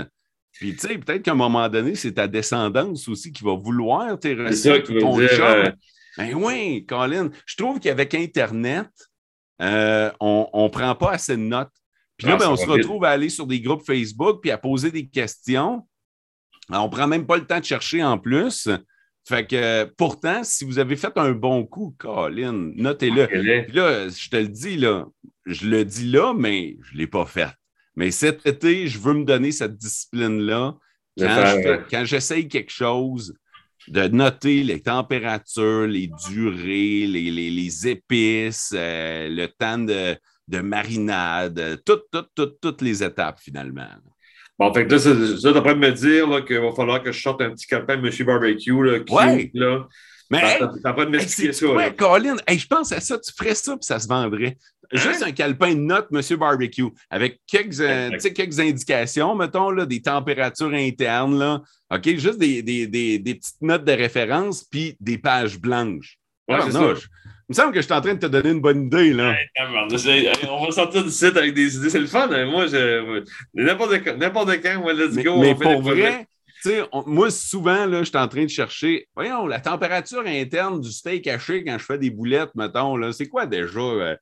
[0.61, 4.19] Puis, tu sais, peut-être qu'à un moment donné, c'est ta descendance aussi qui va vouloir
[4.19, 4.89] tes recettes.
[4.91, 5.29] ou ton dire.
[5.45, 5.71] euh,
[6.19, 7.31] Ben oui, Colin.
[7.47, 8.89] Je trouve qu'avec Internet,
[9.63, 11.71] euh, on ne prend pas assez de notes.
[12.19, 12.71] Puis là, Ah, ben, on se vite.
[12.73, 15.87] retrouve à aller sur des groupes Facebook puis à poser des questions.
[16.69, 18.69] On ne prend même pas le temps de chercher en plus.
[19.27, 23.27] Fait que euh, pourtant, si vous avez fait un bon coup, Colin, notez-le.
[23.65, 25.07] Puis là, je te le dis, là,
[25.47, 27.49] je le dis là, mais je ne l'ai pas fait.
[28.01, 30.75] Mais cet été, je veux me donner cette discipline-là.
[31.19, 31.27] De
[31.91, 33.35] Quand, je j'essaye quelque chose,
[33.89, 40.17] de noter les températures, les durées, les, les- les épices, euh, le temps de,
[40.49, 43.89] de marinade, toutes, toutes, toutes, toutes les étapes finalement.
[44.59, 45.11] Bon, fait que là, ça,
[45.61, 48.83] train de me dire qu'il va falloir que je sorte un petit calepin Monsieur Barbecue,
[48.83, 49.51] là, Ouais.
[49.53, 49.87] là.
[50.31, 51.67] Mais hey, en train de m'expliquer ça.
[51.99, 52.37] Colin?
[52.47, 54.57] Hey, je pense à ça, tu ferais ça puis ça se vendrait.
[54.93, 60.03] Juste un calepin de notes, Monsieur Barbecue, avec quelques, euh, quelques indications, mettons, là, des
[60.03, 61.63] températures internes, là.
[61.93, 62.09] OK?
[62.17, 66.19] Juste des, des- des- des petites notes de référence, puis des pages blanches.
[66.49, 66.95] Ouais, Ah, c'est ça.
[66.95, 69.13] je- il me semble que je suis en train de te donner une bonne idée,
[69.13, 69.35] là.
[69.57, 71.91] Hey, On va sortir du site avec des idées.
[71.91, 72.29] C'est le fun.
[72.33, 72.47] hein.
[72.47, 73.23] Moi, je...
[73.55, 75.41] n'importe quand, n'importe quand, moi, let's Mais, go.
[75.41, 76.27] mais on fait pour vrai,
[76.63, 80.23] tu sais, on- moi, souvent, là, je suis en train de chercher, voyons, la température
[80.27, 83.79] interne du steak haché quand je fais des boulettes, mettons, là, c'est quoi déjà?
[83.81, 84.17] euh?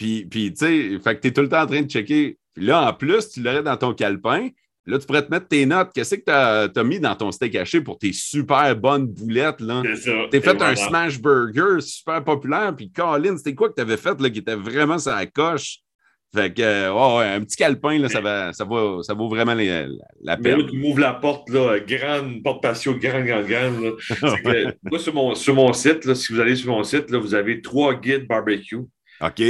[0.00, 2.38] Puis, puis tu sais, fait que tu es tout le temps en train de checker.
[2.54, 4.48] Puis là, en plus, tu l'aurais dans ton calepin.
[4.86, 5.90] Là, tu pourrais te mettre tes notes.
[5.94, 6.22] Qu'est-ce que
[6.72, 9.82] tu as, mis dans ton steak haché pour tes super bonnes boulettes, là?
[9.84, 10.12] C'est ça.
[10.30, 13.98] T'as Et fait un smash burger super populaire, puis Colin, c'était quoi que tu avais
[13.98, 15.80] fait là, qui était vraiment sur la coche?
[16.34, 19.52] Fait que, euh, ouais, un petit calepin, là, ça, va, ça, va, ça vaut vraiment
[19.52, 19.86] la,
[20.22, 20.60] la Mais peine.
[20.60, 23.82] là, tu m'ouvres la porte, là, grande, porte patio, grande, grande, grande.
[23.82, 23.90] là.
[24.42, 27.18] Que, moi, sur mon, sur mon site, là, si vous allez sur mon site, là,
[27.18, 28.78] vous avez trois guides barbecue.
[29.20, 29.42] OK.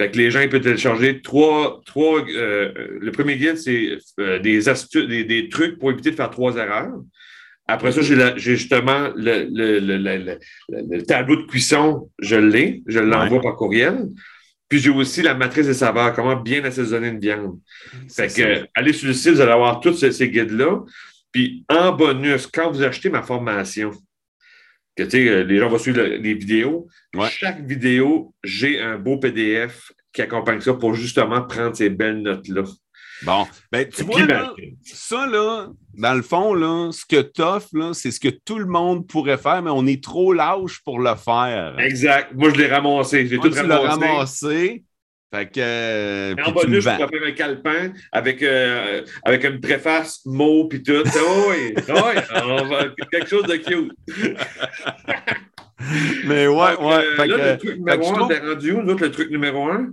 [0.00, 1.80] Fait que les gens ils peuvent télécharger trois.
[1.84, 6.16] trois euh, le premier guide, c'est euh, des astuces, des, des trucs pour éviter de
[6.16, 6.92] faire trois erreurs.
[7.66, 10.38] Après ça, j'ai justement le, le- le- le- le-
[10.90, 14.06] le tableau de cuisson, je l'ai, je l'envoie par courriel.
[14.68, 17.58] Puis j'ai aussi la matrice des saveurs, comment bien assaisonner une viande.
[18.14, 20.82] Fait que, euh, allez sur le site, vous allez avoir tous ces, ces guides-là.
[21.32, 23.90] Puis en bonus, quand vous achetez ma formation,
[24.98, 27.28] que tu sais, euh, les gens vont suivre le- les vidéos, Ouais.
[27.30, 32.62] chaque vidéo, j'ai un beau PDF qui accompagne ça pour justement prendre ces belles notes-là.
[33.24, 34.52] Bon, ben, tu vois, là,
[34.84, 38.66] ça, là, dans le fond, là, ce que t'offres, là, c'est ce que tout le
[38.66, 41.74] monde pourrait faire, mais on est trop lâche pour le faire.
[41.80, 42.32] Exact.
[42.36, 43.26] Moi, je l'ai ramassé.
[43.26, 43.88] J'ai tout ramassé.
[43.88, 44.84] ramassé.
[45.34, 45.60] Fait que.
[45.60, 50.82] euh, En bonus, je pourrais faire un calepin avec, euh, avec une préface, mots, puis
[50.82, 50.92] tout.
[51.04, 53.92] Oh oui, oh oui, quelque chose de cute.
[56.24, 56.94] Mais ouais, Donc, ouais.
[56.94, 58.82] euh, fait là, que- le truc fait que numéro je un, trouve- rendu où?
[58.82, 59.90] Le truc numéro un,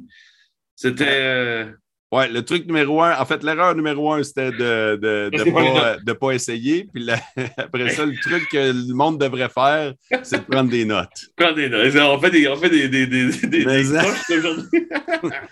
[0.76, 1.65] c'était...
[2.12, 5.52] Ouais, le truc numéro un, en fait, l'erreur numéro un, c'était de de, de C'est
[5.52, 6.88] pas pas, de pas essayer.
[6.94, 7.20] Puis la-
[7.58, 11.10] après ça, le truc que le monde devrait faire, c'est de prendre des notes.
[11.36, 11.96] prends des notes.
[11.96, 13.91] On fait des, on fait des, des, des, des, des
[14.38, 14.88] aujourd'hui.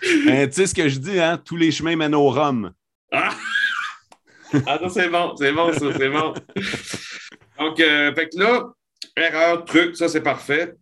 [0.00, 1.40] Tu sais ce que je dis, hein?
[1.44, 2.72] Tous les chemins mènent au rhum.
[3.12, 3.30] Ah!
[4.66, 6.34] ah non, c'est bon, c'est bon, ça, c'est bon.
[7.58, 8.62] Donc, euh, fait que là,
[9.16, 10.74] erreur, truc, ça, c'est parfait.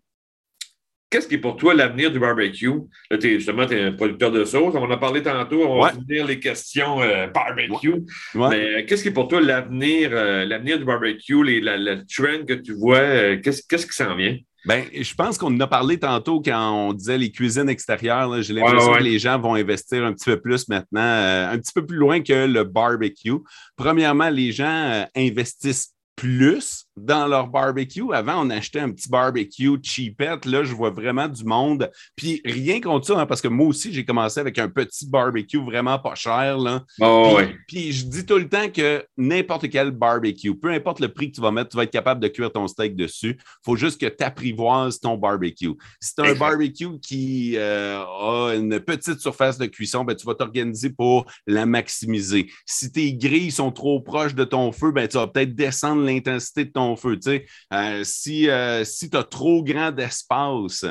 [1.12, 2.72] Qu'est-ce qui est pour toi l'avenir du barbecue?
[3.10, 4.74] Là, t'es, justement, tu es un producteur de sauce.
[4.74, 5.62] On en a parlé tantôt.
[5.68, 8.02] On va finir les questions euh, barbecue.
[8.34, 8.48] Ouais.
[8.48, 11.98] Mais euh, qu'est-ce qui est pour toi l'avenir, euh, l'avenir du barbecue, les, la, le
[12.06, 13.36] trend que tu vois?
[13.36, 14.38] qu'est-ce, qu'est-ce qui s'en vient?
[14.64, 18.40] Ben, je pense qu'on en a parlé tantôt quand on disait les cuisines extérieures.
[18.42, 18.98] J'ai l'impression Ouais, ouais.
[19.00, 21.96] que les gens vont investir un petit peu plus maintenant, euh, un petit peu plus
[21.96, 23.32] loin que le barbecue.
[23.76, 28.12] Premièrement, les gens euh, investissent plus dans leur barbecue.
[28.12, 30.44] Avant, on achetait un petit barbecue cheapette.
[30.44, 31.90] Là, je vois vraiment du monde.
[32.16, 35.62] Puis rien contre ça, hein, parce que moi aussi, j'ai commencé avec un petit barbecue
[35.62, 36.58] vraiment pas cher.
[36.58, 36.84] Là.
[37.00, 41.08] Oh, Puis, puis je dis tout le temps que n'importe quel barbecue, peu importe le
[41.08, 43.38] prix que tu vas mettre, tu vas être capable de cuire ton steak dessus.
[43.38, 45.72] Il faut juste que tu apprivoises ton barbecue.
[46.00, 50.26] Si tu as un barbecue qui euh, a une petite surface de cuisson, ben, tu
[50.26, 52.50] vas t'organiser pour la maximiser.
[52.66, 56.64] Si tes grilles sont trop proches de ton feu, ben, tu vas peut-être descendre l'intensité
[56.64, 57.16] de ton feu.
[57.16, 57.46] tu sais.
[57.72, 60.84] Euh, si euh, si tu as trop grand d'espace,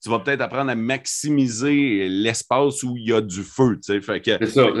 [0.00, 3.76] tu vas peut-être apprendre à maximiser l'espace où il y a du feu.
[3.76, 4.00] tu sais.
[4.00, 4.30] Fait que.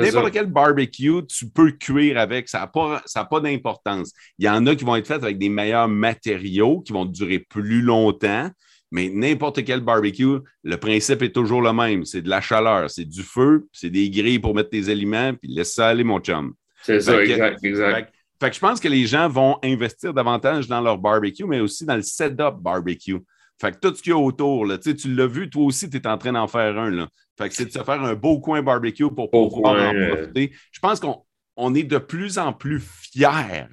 [0.00, 4.12] N'importe quel barbecue, tu peux cuire avec, ça n'a pas, ça a pas d'importance.
[4.38, 7.40] Il y en a qui vont être faits avec des meilleurs matériaux, qui vont durer
[7.40, 8.50] plus longtemps,
[8.90, 12.04] mais n'importe quel barbecue, le principe est toujours le même.
[12.04, 15.52] C'est de la chaleur, c'est du feu, c'est des grilles pour mettre tes aliments, puis
[15.52, 16.54] laisse ça aller, mon chum.
[16.82, 18.14] C'est ça, que- exact, exact.
[18.40, 21.84] Fait, que- je pense que les gens vont investir davantage dans leur barbecue, mais aussi
[21.84, 23.18] dans le setup barbecue.
[23.60, 25.96] Fait que tout ce qu'il y a autour, là, tu l'as vu, toi aussi, tu
[25.96, 26.90] es en train d'en faire un.
[26.90, 27.08] Là.
[27.36, 29.94] Fait que c'est de se faire un beau coin barbecue pour Beau pouvoir coin, en
[29.94, 30.14] euh.
[30.14, 30.52] profiter.
[30.70, 31.24] Je pense qu'on
[31.56, 33.66] on est de plus en plus fiers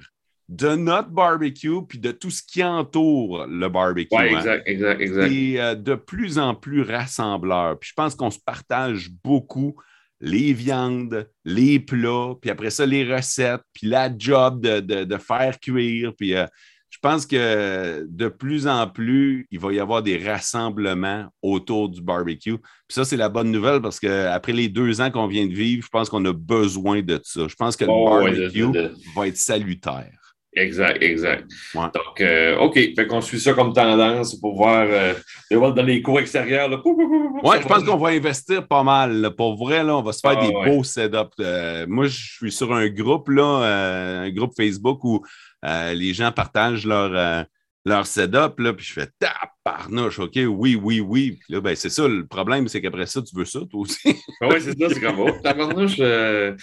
[0.48, 4.08] de notre barbecue puis de tout ce qui entoure le barbecue.
[4.12, 4.38] Oui, hein.
[4.38, 5.30] exact, exact, exact.
[5.32, 7.78] Et euh, de plus en plus rassembleur.
[7.78, 9.76] Puis je pense qu'on se partage beaucoup
[10.20, 15.16] les viandes, les plats, puis après ça, les recettes, puis la job de, de- de
[15.18, 16.12] faire cuire.
[16.16, 16.46] Puis euh,
[16.88, 22.00] je pense que de plus en plus, il va y avoir des rassemblements autour du
[22.00, 22.56] barbecue.
[22.58, 25.84] Puis ça, c'est la bonne nouvelle parce qu'après les deux ans qu'on vient de vivre,
[25.84, 27.46] je pense qu'on a besoin de ça.
[27.48, 30.10] Je pense que le Oh, barbecue de- va être salutaire.
[30.56, 31.44] Exact, exact.
[31.74, 31.82] Ouais.
[31.94, 32.74] Donc, euh, OK.
[32.74, 35.12] Fait qu'on suit ça comme tendance pour voir, euh,
[35.50, 36.68] de voir dans les cours extérieurs.
[36.70, 39.20] Là, Oui, je pense qu'on va investir pas mal.
[39.20, 39.30] là.
[39.30, 40.70] Pour vrai, là, on va se faire Ah, des ouais.
[40.70, 41.18] beaux setups.
[41.40, 45.22] Euh, moi, je suis sur un groupe, là, euh, un groupe Facebook où
[45.62, 47.44] les gens partagent leur,
[47.86, 51.38] leur setup, là, puis je fais taparnouche, OK, oui, oui, oui.
[51.40, 54.00] Puis là, ben, c'est ça, le problème, c'est qu'après ça, tu veux ça, toi aussi.
[54.02, 56.56] tu oui, c'est ça, c'est comme, oh, tabarnouche, euh,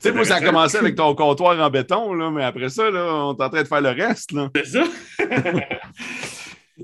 [0.00, 3.14] sais, moi, ça a commencé avec ton comptoir en béton, là, mais après ça, là,
[3.14, 4.32] on est en train de faire le reste.
[4.32, 4.50] Là.
[4.56, 4.84] C'est ça?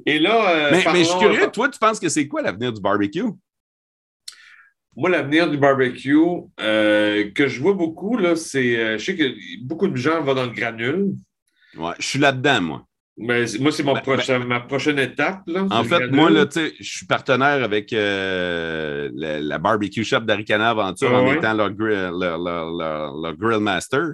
[0.05, 2.75] Et là, euh, mais, mais je suis curieux, toi, tu penses que c'est quoi l'avenir
[2.75, 3.25] du barbecue?
[4.95, 6.19] Moi, l'avenir du barbecue,
[6.61, 8.77] euh, que je vois beaucoup, là, c'est.
[8.77, 9.25] euh, je sais que
[9.65, 11.15] beaucoup de gens vont dans le granule.
[11.79, 12.87] Ouais, je suis là-dedans, moi.
[13.18, 15.42] Mais c'est- moi, c'est Ben, prochain- ma prochaine étape.
[15.46, 20.20] Là, En fait, le moi, là, je suis partenaire avec euh, la, la barbecue shop
[20.20, 21.37] d'Aricana Aventure Ah en ouais?
[21.38, 24.12] étant leur, grill, leur, leur- leur- leur grill master.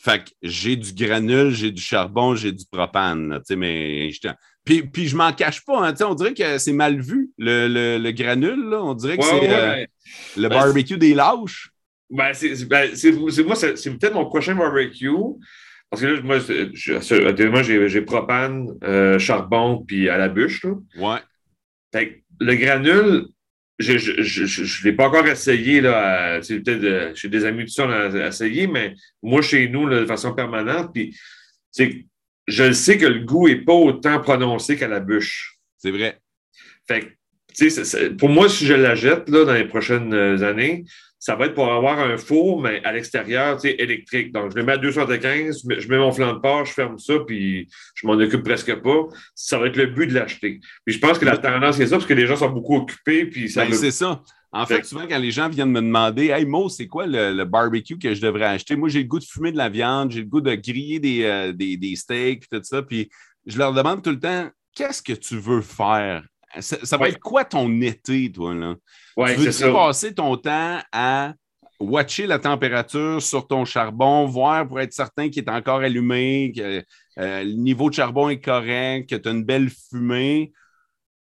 [0.00, 3.40] Fait que j'ai du granule, j'ai du charbon, j'ai du propane.
[3.56, 4.10] mais
[4.64, 5.88] puis, puis je m'en cache pas.
[5.88, 8.68] Hein, on dirait que c'est mal vu, le, le, granule.
[8.70, 8.84] Là.
[8.84, 9.84] On dirait que c'est euh,
[10.36, 11.70] le ben, barbecue des lâches.
[12.10, 12.90] Ben, c'est ben,
[13.46, 15.08] moi, c'est peut-être mon prochain barbecue.
[15.90, 20.64] Parce que là, moi, j'ai propane, euh, charbon, puis à la bûche.
[20.64, 20.74] Là.
[20.98, 21.20] Ouais.
[21.92, 23.28] Fait le granule,
[23.78, 25.80] je ne l'ai pas encore essayé.
[25.80, 30.04] Là, peut-être chez des amis, tout ça, on a essayé, mais moi, chez nous, de
[30.04, 31.16] façon permanente, puis
[32.46, 35.58] je sais que le goût n'est pas autant prononcé qu'à la bûche.
[35.78, 36.20] C'est vrai.
[36.86, 37.16] Fait
[38.18, 40.84] pour moi, si je la jette là, dans les prochaines années,
[41.18, 44.32] ça va être pour avoir un four, mais à l'extérieur, tu sais, électrique.
[44.32, 47.14] Donc, je le mets à 215, je mets mon flanc de porc, je ferme ça,
[47.26, 49.06] puis je m'en occupe presque pas.
[49.34, 50.60] Ça va être le but de l'acheter.
[50.84, 53.26] Puis je pense que la tendance, c'est ça, parce que les gens sont beaucoup occupés,
[53.26, 53.64] puis ça...
[53.64, 54.22] Ben, c'est ça.
[54.50, 57.98] En fait, souvent, quand les gens viennent me demander Hey Mo, c'est quoi le, barbecue
[57.98, 58.76] que je devrais acheter?
[58.76, 61.24] Moi, j'ai le goût de fumer de la viande, j'ai le goût de griller des,
[61.24, 62.82] euh, des, des steaks, tout ça.
[62.82, 63.10] Puis
[63.44, 66.24] je leur demande tout le temps Qu'est-ce que tu veux faire?
[66.60, 68.74] Ça, va être quoi ton été, toi, là?
[69.16, 71.34] Ouais, tu veux passer ton temps à
[71.80, 76.82] watcher la température sur ton charbon, voir pour être certain qu'il est encore allumé, que
[77.18, 80.52] euh, le niveau de charbon est correct, que tu as une belle fumée,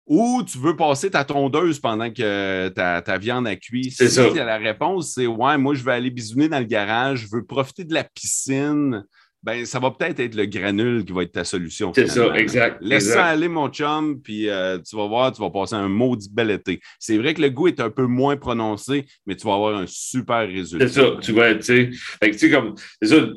[0.08, 3.92] ou tu veux passer ta tondeuse pendant que ta, viande a cuit?
[3.92, 4.30] C'est ça.
[4.34, 7.84] La réponse, c'est ouais, moi, je vais aller bisouner dans le garage, je veux profiter
[7.84, 9.04] de la piscine
[9.44, 11.92] ben, ça va peut-être être le granule qui va être ta solution.
[11.96, 12.78] C'est ça, exact.
[12.82, 16.30] Laisse ça aller, mon chum, puis euh, tu vas voir, tu vas passer un maudit
[16.32, 16.80] bel été.
[17.00, 19.86] C'est vrai que le goût est un peu moins prononcé, mais tu vas avoir un
[19.88, 20.88] super résultat.
[20.88, 21.92] C'est ça, tu vas, tu
[22.32, 23.28] sais, comme, c'est ça,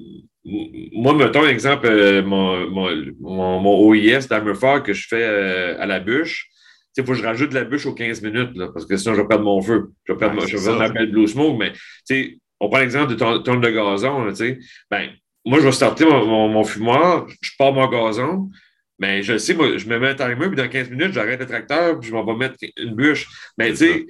[0.45, 6.01] moi, mettons, exemple, euh, mon, mon, mon, OIS d'Hammerford que je fais euh, à la
[6.01, 6.51] bûche,
[6.97, 9.15] il faut que je rajoute de la bûche aux 15 minutes, là, parce que sinon,
[9.15, 9.91] je vais perdre mon feu.
[10.05, 13.13] Je vais perdre, je vais ma belle blue smoke, mais, tu sais, on prend l'exemple
[13.13, 14.59] de ton, ton de gazon, tu sais,
[14.91, 15.11] ben,
[15.45, 18.51] moi, je vais starter mon, fumoir, je pars mon gazon,
[18.99, 21.47] mais je sais, moi, je me mets un timer, puis dans 15 minutes, j'arrête le
[21.47, 23.27] tracteur, puis je m'en vais mettre une bûche.
[23.59, 24.07] Mais tu sais,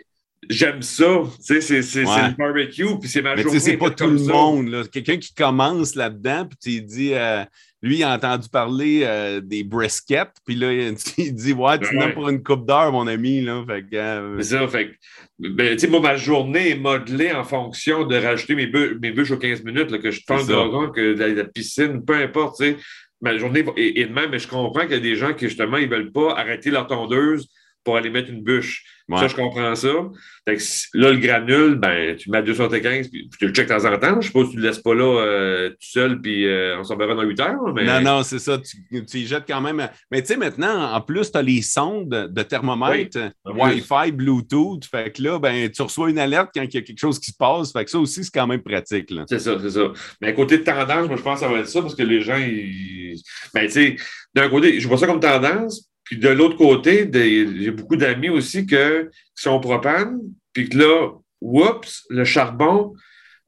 [0.51, 1.23] j'aime ça.
[1.47, 3.59] Tu sais, c'est le barbecue, puis c'est ma journée.
[3.61, 4.89] c'est pas tout le monde.
[4.91, 7.45] Quelqu'un qui commence là-dedans, puis tu dis, euh,
[7.85, 10.73] lui, il a entendu parler euh, des briskets, puis là,
[11.19, 12.13] il dit, ouais, tu ouais.
[12.13, 13.43] pour une coupe d'heure, mon ami.
[13.43, 14.93] Là, fait euh, c'est ça, fait
[15.39, 19.33] ben, tu sais, moi, ma journée est modelée en fonction de rajouter mes, mes bûches
[19.33, 22.77] aux 15 minutes, que je tente de que la, piscine, peu importe, tu sais.
[23.21, 25.79] Ma journée est, de même, mais je comprends qu'il y a des gens qui, justement,
[25.79, 27.49] ils ne veulent pas arrêter leur tondeuse
[27.83, 28.85] pour aller mettre une bûche.
[29.11, 29.89] Ça, je comprends ça.
[29.89, 33.99] là, le granule, ben, tu mets à 215, puis tu le check de temps en
[33.99, 34.21] temps.
[34.21, 36.85] Je suppose que tu ne le laisses pas là euh, tout seul, puis euh, on
[36.85, 37.75] s'en verra dans 8 heures.
[37.75, 37.85] Mais...
[37.85, 38.59] Non, non, c'est ça.
[38.59, 39.89] Tu, y jettes quand même.
[40.11, 44.85] Mais tu sais, maintenant, en plus, tu as les sondes de thermomètre, Wi-Fi, Bluetooth.
[44.87, 47.31] Fait que là, ben, tu reçois une alerte quand il y a quelque chose qui
[47.31, 47.73] se passe.
[47.73, 49.13] Fait que ça aussi, c'est quand même pratique.
[49.29, 49.93] C'est ça, c'est ça.
[50.23, 52.03] Mais à côté de tendance, moi, je pense que ça va être ça parce que
[52.03, 53.21] les gens, ils...
[53.53, 53.97] ben, tu sais,
[54.35, 58.67] d'un côté, je vois ça comme tendance, puis de l'autre côté, j'ai beaucoup d'amis aussi
[58.67, 60.21] que, qui sont propane,
[60.53, 62.95] puis que là, oups, le charbon,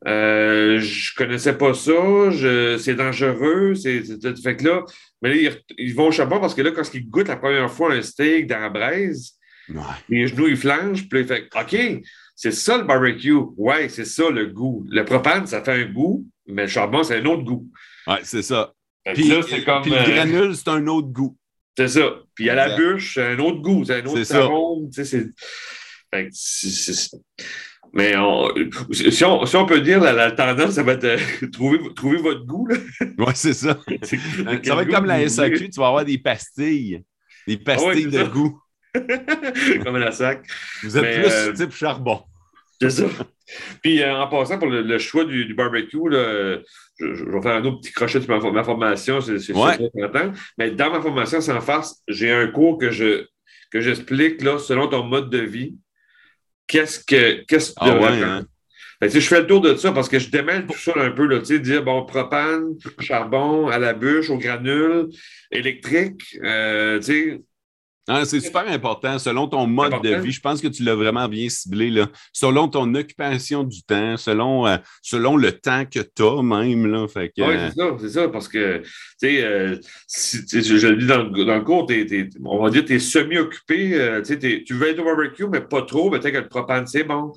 [0.06, 1.92] euh, je connaissais pas ça,
[2.78, 4.02] c'est dangereux, c'est,
[4.42, 4.84] fait que là,
[5.22, 7.92] mais là, ils, vont au charbon parce que là, quand ils goûtent la première fois
[7.92, 9.32] un steak dans la braise,
[10.08, 12.02] les genoux, ils flanchent, puis là, ils font OK,
[12.34, 13.32] c'est ça le barbecue.
[13.56, 14.86] Ouais, c'est ça le goût.
[14.90, 17.68] Le propane, ça fait un goût, mais le charbon, c'est un autre goût.
[18.06, 18.72] Ouais, c'est ça.
[19.14, 21.36] Puis, là, comme, puis le euh, granule, c'est un autre goût.
[21.76, 22.14] C'est ça.
[22.34, 24.90] Puis à la bûche, c'est un autre goût, c'est un autre arôme.
[27.92, 28.12] Mais
[28.92, 32.44] si, on, si, on, peut dire, la, tendance, ça va être euh, trouver, trouver, votre
[32.44, 32.68] goût.
[33.18, 33.78] Oui, c'est ça.
[34.02, 37.02] ça va être comme la SAQ, tu vas avoir des pastilles.
[37.46, 38.60] Des ah pastilles de goût.
[39.84, 40.46] comme la sac.
[40.82, 42.22] Vous êtes plus euh, type charbon.
[42.80, 43.04] C'est ça.
[43.82, 46.58] Puis euh, en passant pour le, choix du, barbecue, là,
[46.98, 49.90] je, vais faire un autre petit crochet de ma, formation, c'est ouais.
[50.58, 53.26] Mais dans ma formation sans farce, j'ai un cours que je
[53.70, 55.74] que j'explique là, selon ton mode de vie.
[56.66, 58.46] Qu'est-ce que qu'est-ce que ah ouais, hein?
[59.02, 61.38] je fais le tour de ça parce que je démêle tout ça un peu, là,
[61.38, 65.08] dire bon, propane, charbon, à la bûche, au granule,
[65.50, 67.00] électrique, euh,
[68.08, 69.18] ah, c'est super important.
[69.18, 71.90] Selon ton mode de vie, je pense que tu l'as vraiment bien ciblé.
[71.90, 72.08] Là.
[72.32, 76.86] Selon ton occupation du temps, selon, euh, selon le temps que tu as même.
[76.86, 77.06] Là.
[77.16, 78.28] oui, c'est ça, c'est ça.
[78.28, 78.84] Parce que, tu
[79.18, 79.76] sais, euh,
[80.08, 81.86] je, le dis dans, le cours,
[82.44, 83.94] on va dire que tu es semi-occupé.
[83.94, 86.10] Euh, tu veux être au barbecue, mais pas trop.
[86.10, 87.32] Peut-être que le propane, c'est bon.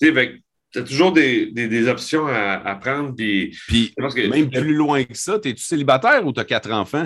[0.00, 3.14] Tu as toujours des, des, options à, prendre.
[3.14, 3.94] Puis, puis
[4.28, 7.04] même plus loin que ça, es-tu célibataire ou tu as quatre enfants?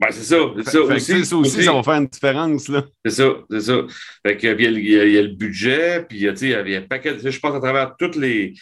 [0.00, 0.36] Ben, c'est ça.
[0.58, 2.68] C'est ça, aussi, ça aussi, ça va faire une différence.
[2.68, 2.84] là.
[3.04, 3.80] C'est ça, c'est ça.
[4.24, 6.70] Fait que, il, y a, il, y a, le budget, puis il y a, il
[6.70, 7.16] y a un paquet.
[7.18, 8.54] Je pense à travers toutes les.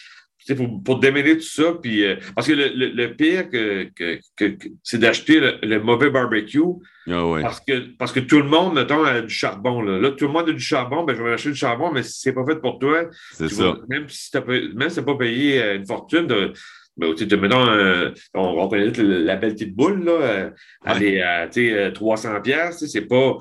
[0.57, 4.99] pour, pour, démêler tout ça, puis, euh, parce que le, le, pire, que, que, c'est
[4.99, 6.63] d'acheter le, mauvais barbecue.
[7.09, 9.83] Ah parce, que, parce que tout le monde, mettons, a du charbon.
[9.83, 12.03] Là, là tout le monde a du charbon, ben, je vais acheter du charbon, mais
[12.03, 13.77] si c'est pas fait pour toi, c'est ça.
[13.89, 16.55] même si tu n'as pas payé euh, une fortune, de,
[16.97, 20.51] ben, tu mettons, euh, on, on connaît la belle petite boule, là,
[20.87, 21.49] elle est à
[21.91, 23.39] 300 pièces c'est pas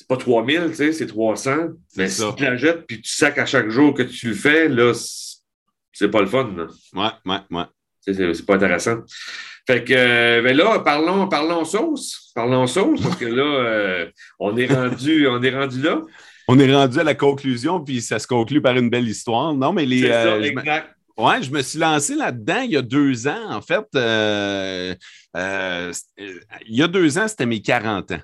[0.00, 1.50] c'est pas 3000, c'est 300.
[1.96, 4.66] Mais si tu la jettes puis tu sacs à chaque jour que tu le fais,
[4.68, 4.92] là,
[5.92, 6.50] c'est pas le fun.
[6.56, 6.66] Là.
[6.94, 7.64] Ouais, ouais, ouais.
[8.00, 9.00] C'est pas intéressant.
[9.66, 12.32] Fait que, euh, ben là, parlons, parlons sauce.
[12.34, 16.00] Parlons sauce, parce que là, euh, on, est rendu, on est rendu là.
[16.48, 19.52] On est rendu à la conclusion, puis ça se conclut par une belle histoire.
[19.52, 20.04] Non, mais les.
[20.10, 20.96] Euh, exact.
[21.20, 23.50] Ouais, je me suis lancé là-dedans il y a deux ans.
[23.50, 24.96] En fait, il
[26.68, 28.20] y a deux ans, c'était mes 40 ans.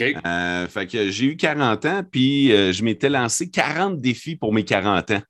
[0.00, 4.52] Euh, fait que j'ai eu 40 ans, puis euh, je m'étais lancé 40 défis pour
[4.52, 5.22] mes 40 ans.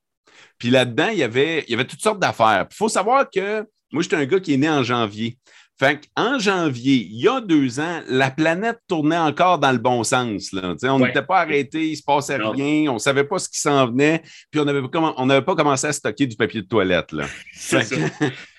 [0.57, 2.67] Puis là-dedans, il y avait, il y avait toutes sortes d'affaires.
[2.69, 5.37] Il faut savoir que moi, j'étais un gars qui est né en janvier.
[5.79, 10.03] Fait qu'en janvier, il y a deux ans, la planète tournait encore dans le bon
[10.03, 10.51] sens.
[10.51, 10.75] Là.
[10.83, 13.59] On n'était pas arrêté, il ne se passait rien, on ne savait pas ce qui
[13.59, 17.11] s'en venait, puis on n'avait pas commencé à stocker du papier de toilette.
[17.11, 17.25] Là.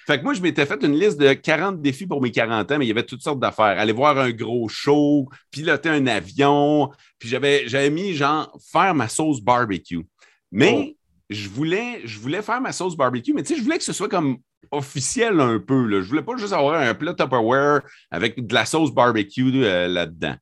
[0.08, 2.78] Fait que moi, je m'étais fait une liste de 40 défis pour mes 40 ans,
[2.78, 3.78] mais il y avait toutes sortes d'affaires.
[3.78, 9.06] Aller voir un gros show, piloter un avion, puis j'avais, j'avais mis genre faire ma
[9.06, 10.06] sauce barbecue.
[10.50, 10.96] Mais oh.
[11.28, 13.92] je, voulais, je voulais faire ma sauce barbecue, mais tu sais, je voulais que ce
[13.92, 14.38] soit comme
[14.70, 15.86] officiel un peu.
[15.86, 16.00] Là.
[16.02, 20.34] Je voulais pas juste avoir un plat Tupperware avec de la sauce barbecue euh, là-dedans.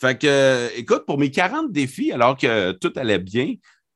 [0.00, 3.54] Fait que, euh, écoute, pour mes 40 défis, alors que tout allait bien,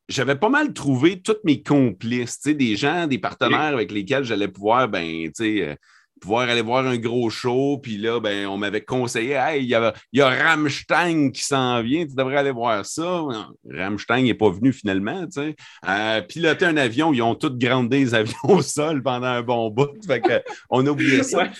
[0.08, 4.88] j'avais pas mal trouvé tous mes complices, des gens, des partenaires avec lesquels j'allais pouvoir,
[4.88, 5.74] ben, euh,
[6.20, 7.78] pouvoir aller voir un gros show.
[7.78, 11.82] Puis là, ben, on m'avait conseillé, hey, il y a, y a Rammstein qui s'en
[11.82, 13.24] vient, tu devrais aller voir ça.
[13.70, 15.56] Rammstein n'est pas venu finalement, tu sais.
[15.88, 19.70] Euh, piloter un avion, ils ont tous grandé des avions au sol pendant un bon
[19.70, 19.90] bout.
[20.06, 21.50] Fait que, on a oublié ça.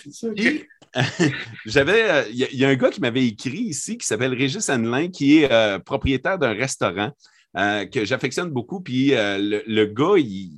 [1.65, 5.39] j'avais, il y, a un gars qui m'avait écrit ici qui s'appelle Régis Hanelin, qui
[5.39, 7.11] est euh, propriétaire d'un restaurant.
[7.57, 8.79] Euh, que j'affectionne beaucoup.
[8.79, 10.51] Puis euh, le, gars, il,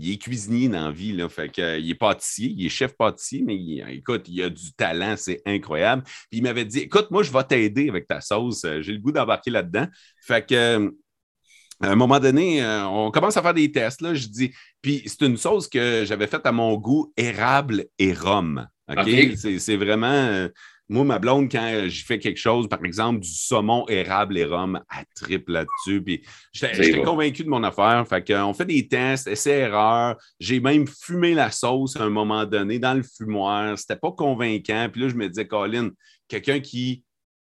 [0.00, 1.12] est cuisinier dans la vie.
[1.12, 3.56] Là, fait que, il est pâtissier, il est chef pâtissier, mais
[3.94, 6.02] écoute, il a du talent, c'est incroyable.
[6.04, 8.64] Puis il m'avait dit Écoute, moi, je vais t'aider avec ta sauce.
[8.64, 9.86] Euh, j'ai le goût d'embarquer là-dedans.
[10.22, 10.92] Fait que.
[11.82, 14.00] À un moment donné, on commence à faire des tests.
[14.00, 18.14] Là, je dis, puis c'est une sauce que j'avais faite à mon goût, érable et
[18.14, 18.66] rhum.
[18.88, 19.36] OK?
[19.36, 20.48] C'est vraiment
[20.88, 24.44] moi, ma blonde, quand euh, je fais quelque chose, par exemple, du saumon érable et
[24.44, 26.02] rhum, elle triple là-dessus.
[26.02, 26.22] Puis
[26.52, 28.06] j'étais convaincu de mon affaire.
[28.08, 30.16] Fait qu'on fait des tests, essais-erreurs.
[30.38, 33.76] J'ai même fumé la sauce à un moment donné dans le fumoir.
[33.76, 34.88] C'était pas convaincant.
[34.92, 35.90] Puis là, je me disais, Colin,
[36.28, 37.02] quelqu'un qui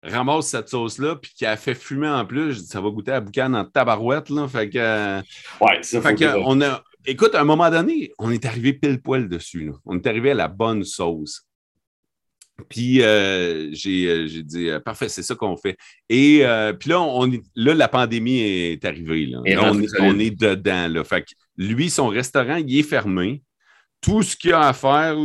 [0.02, 3.12] ramasse cette sauce-là, puis qui a fait fumer en plus, je dis, ça va goûter
[3.12, 4.30] à boucan en tabarouette.
[4.30, 4.48] Là.
[4.48, 5.18] Fait que.
[5.60, 6.82] Ouais, ça fait que on a.
[7.04, 9.72] Écoute, à un moment donné, on est arrivé pile poil dessus.
[9.84, 11.46] On est arrivé à la bonne sauce.
[12.68, 15.76] Puis euh, euh, j'ai dit euh, parfait, c'est ça qu'on fait.
[16.08, 16.42] Et
[16.78, 19.26] puis là, on, là, la pandémie est arrivée.
[19.26, 19.40] Là.
[20.00, 20.88] on, est, dedans.
[20.88, 21.04] Là.
[21.04, 23.42] Fait que lui, son restaurant, il est fermé.
[24.02, 25.16] Tout ce qu'il a à faire,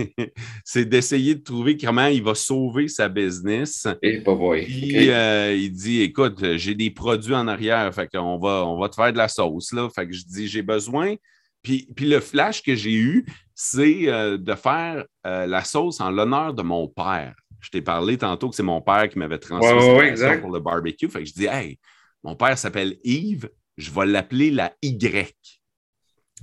[0.64, 3.86] c'est d'essayer de trouver comment il va sauver sa business.
[4.02, 8.80] Et pas Puis il dit Écoute, j'ai des produits en arrière, fait qu'on va, on
[8.80, 9.72] va te faire de la sauce.
[9.72, 9.88] Là.
[9.94, 11.14] Fait que je dis J'ai besoin.
[11.62, 16.10] Puis, puis le flash que j'ai eu, c'est euh, de faire euh, la sauce en
[16.10, 17.34] l'honneur de mon père.
[17.60, 21.08] Je t'ai parlé tantôt que c'est mon père qui m'avait transmis ouais, pour le barbecue.
[21.08, 21.78] Fait que je dis, hey,
[22.24, 25.34] mon père s'appelle Yves, je vais l'appeler la Y.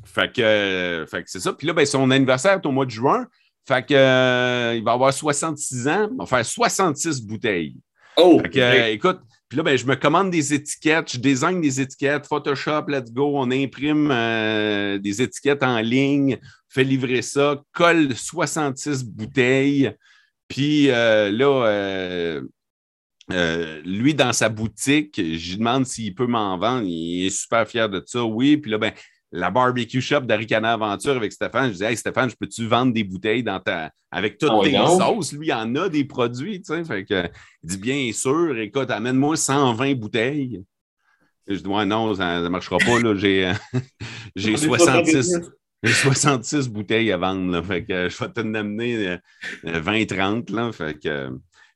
[0.05, 1.53] Fait que, fait que c'est ça.
[1.53, 3.27] Puis là, ben, son anniversaire est au mois de juin.
[3.67, 6.09] Fait que, euh, il va avoir 66 ans.
[6.11, 7.75] Il va faire 66 bouteilles.
[8.15, 8.39] Oh!
[8.43, 12.27] Fait que, écoute, puis là, ben, je me commande des étiquettes, je design des étiquettes,
[12.27, 14.09] Photoshop, let's go, on imprime
[14.99, 16.37] des étiquettes en ligne,
[16.69, 19.93] fait livrer ça, colle 66 bouteilles.
[20.47, 22.41] Puis euh, là, euh,
[23.31, 26.85] euh, lui, dans sa boutique, je lui demande s'il peut m'en vendre.
[26.87, 28.23] Il est super fier de ça.
[28.23, 28.57] Oui.
[28.57, 28.93] Puis là, ben,
[29.31, 33.03] la barbecue shop d'Aricana Aventure avec Stéphane, je dis Hey Stéphane, je peux-tu vendre des
[33.03, 33.91] bouteilles dans ta...
[34.11, 35.33] avec toutes ah tes sauces?
[35.33, 36.83] Lui, il en a des produits, tu sais.
[36.85, 37.27] Fait que,
[37.63, 40.63] il dit bien sûr, écoute, amène-moi 120 bouteilles.
[41.47, 42.99] je dis Ouais, non, ça ne marchera pas.
[42.99, 43.15] Là.
[43.15, 43.51] J'ai,
[44.35, 45.41] j'ai 66.
[45.83, 49.19] J'ai 66 bouteilles à vendre, là, fait que je vais te amener
[49.63, 50.51] 20-30.
[50.51, 51.29] Là, fait que...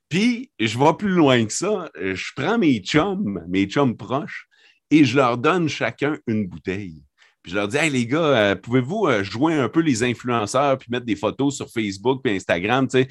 [0.08, 1.88] Puis, je vais plus loin que ça.
[1.94, 4.48] Je prends mes chums, mes chums proches,
[4.90, 7.04] et je leur donne chacun une bouteille.
[7.42, 10.78] Puis je leur dis, hey les gars, euh, pouvez-vous euh, jouer un peu les influenceurs
[10.78, 13.08] puis mettre des photos sur Facebook et Instagram, tu sais?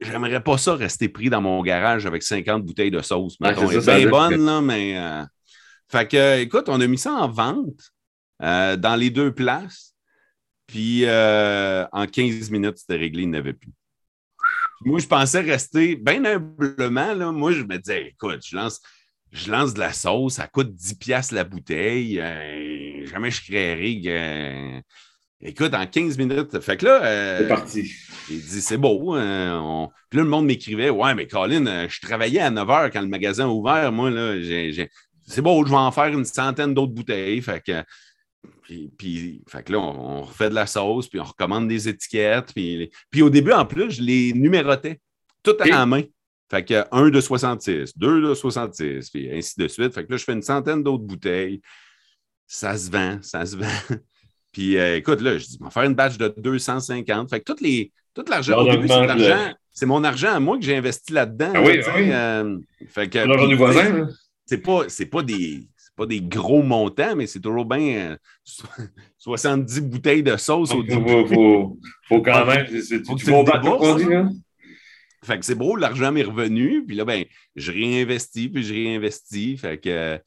[0.00, 3.36] J'aimerais pas ça rester pris dans mon garage avec 50 bouteilles de sauce.
[3.40, 4.98] On est bien bonne, là, mais.
[4.98, 5.22] Euh,
[5.88, 7.92] fait que, écoute, on a mis ça en vente
[8.40, 9.94] dans les deux places.
[10.66, 13.70] Puis en 15 minutes, c'était réglé, il n'avait plus.
[14.84, 17.14] Moi, je pensais rester bien humblement.
[17.14, 17.30] Là.
[17.30, 18.80] Moi, je me disais, écoute, je lance,
[19.30, 22.20] je lance de la sauce, ça coûte 10 piastres la bouteille.
[23.06, 24.82] Jamais je créerai.
[25.44, 26.60] Écoute, en 15 minutes.
[26.60, 27.04] Fait que là.
[27.04, 27.92] Euh, c'est parti.
[28.30, 29.14] Il dit c'est beau.
[29.14, 33.00] Hein, puis là, le monde m'écrivait Ouais, mais Colin, je travaillais à 9 h quand
[33.00, 33.90] le magasin a ouvert.
[33.90, 34.34] Moi, là,
[35.26, 37.40] c'est beau, je vais en faire une centaine d'autres bouteilles.
[37.40, 37.82] Fait que
[38.96, 42.52] puis, fait que là, on, refait de la sauce, puis on recommande des étiquettes.
[42.54, 45.00] Puis, puis au début, en plus, je les numérotais,
[45.42, 46.02] tout à la main.
[46.50, 49.94] Fait que 1 de 66, 2 de 66, puis ainsi de suite.
[49.94, 51.60] Fait que là, je fais une centaine d'autres bouteilles.
[52.54, 53.64] Ça se vend, ça se vend.
[54.52, 57.30] Puis euh, écoute, là, je dis, on va faire une batch de 250.
[57.30, 58.58] Fait que toutes les, tout l'argent,
[59.72, 61.52] c'est mon argent à moi que j'ai investi là-dedans.
[61.54, 62.12] Ah oui, oui.
[62.12, 64.06] Euh, fait que, l'argent du voisin.
[64.44, 68.18] C'est pas, pas des pas des gros montants, mais c'est toujours bien
[69.16, 71.04] 70 euh, bouteilles de sauce au début.
[71.06, 72.66] Il faut, faut, quand même.
[73.06, 74.28] Faut tu vas battre
[75.24, 77.24] Fait que c'est beau, l'argent m'est revenu, puis là, ben,
[77.56, 79.56] je réinvestis, puis je réinvestis.
[79.56, 80.20] Fait que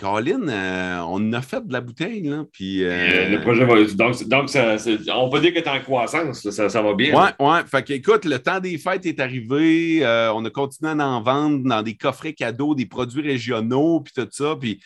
[0.00, 2.82] Colin, euh, on a fait de la bouteille, là, puis...
[2.82, 3.84] Euh, le projet va...
[3.84, 4.76] Donc, donc ça,
[5.14, 7.14] on peut dire que tu es en croissance, ça, ça, va bien.
[7.14, 7.58] Oui, oui.
[7.70, 11.20] Fait que, écoute, le temps des fêtes est arrivé, euh, on a continué à en
[11.20, 14.80] vendre dans des coffrets cadeaux, des produits régionaux, puis tout ça, puis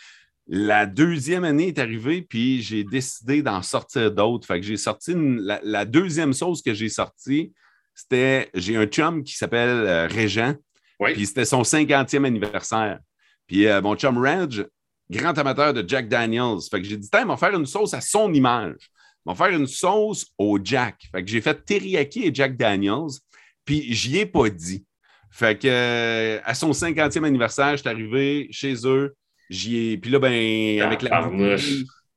[0.49, 4.49] la deuxième année est arrivée, puis j'ai décidé d'en sortir d'autres.
[4.49, 7.53] Fait que j'ai sorti la, deuxième sauce que j'ai sortie,
[7.95, 8.51] c'était...
[8.53, 10.55] J'ai un chum qui s'appelle Régent,
[11.01, 12.99] puis c'était son 50e anniversaire.
[13.47, 14.67] Puis mon chum Reg,
[15.11, 16.59] grand amateur de Jack Daniels.
[16.71, 18.91] Fait que j'ai dit, on va faire une sauce à son image.
[19.27, 20.97] On va faire une sauce au Jack.
[21.13, 23.19] Fait que j'ai fait teriyaki et Jack Daniels,
[23.65, 24.85] puis j'y ai pas dit.
[25.31, 29.15] Fait que euh, à son 50e anniversaire, je suis arrivé chez eux.
[29.51, 29.99] J'y ai.
[29.99, 31.29] Puis là, ben, avec la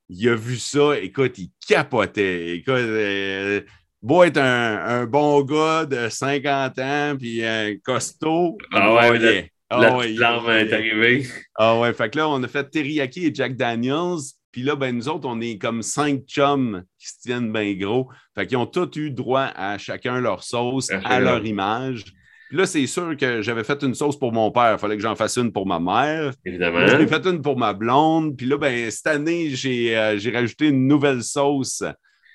[0.09, 0.97] il a vu ça.
[0.99, 2.57] Écoute, il capotait.
[2.57, 3.61] Écoute, euh,
[4.01, 8.57] beau être un, bon gars de 50 ans, puis un costaud.
[8.71, 11.27] Ah ouais, Oh, la ouais, est arrivée.
[11.55, 14.19] Ah ouais, fait que là, on a fait teriyaki et Jack Daniels.
[14.51, 18.09] Puis là, ben, nous autres, on est comme cinq chums qui se tiennent bien gros.
[18.33, 22.05] Fait qu'ils ont tous eu droit à chacun leur sauce, à leur image.
[22.47, 24.73] Puis là, c'est sûr que j'avais fait une sauce pour mon père.
[24.73, 26.33] Il fallait que j'en fasse une pour ma mère.
[26.45, 26.87] Évidemment.
[26.87, 28.37] J'en ai fait une pour ma blonde.
[28.37, 31.83] Puis là, ben, cette année, j'ai euh, rajouté une nouvelle sauce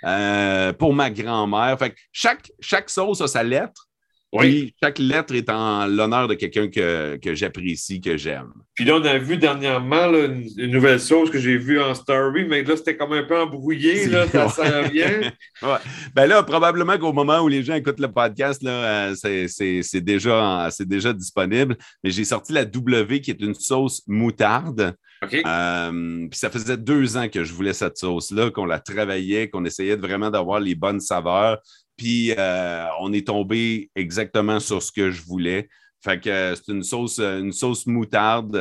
[0.05, 1.79] euh, pour ma grand-mère.
[1.79, 3.89] Fait que chaque, chaque sauce a sa lettre.
[4.33, 4.75] Oui.
[4.83, 8.53] chaque lettre est en l'honneur de quelqu'un que, j'apprécie, que j'aime.
[8.75, 12.63] Puis là, on a vu dernièrement une, nouvelle sauce que j'ai vue en story, mais
[12.63, 15.21] là, c'était comme un peu embrouillé, là, ça sent bien.
[15.63, 15.79] ouais.
[16.15, 20.69] Ben là, probablement qu'au moment où les gens écoutent le podcast, là, euh, c'est, déjà,
[20.71, 21.77] c'est déjà disponible.
[22.03, 24.95] Mais j'ai sorti la W qui est une sauce moutarde.
[25.23, 29.65] Euh, puis ça faisait deux ans que je voulais cette sauce-là, qu'on la travaillait, qu'on
[29.65, 31.59] essayait vraiment d'avoir les bonnes saveurs.
[32.03, 35.69] Puis euh, on est tombé exactement sur ce que je voulais.
[36.01, 38.59] Fait que euh, c'est une sauce, euh, une sauce moutarde.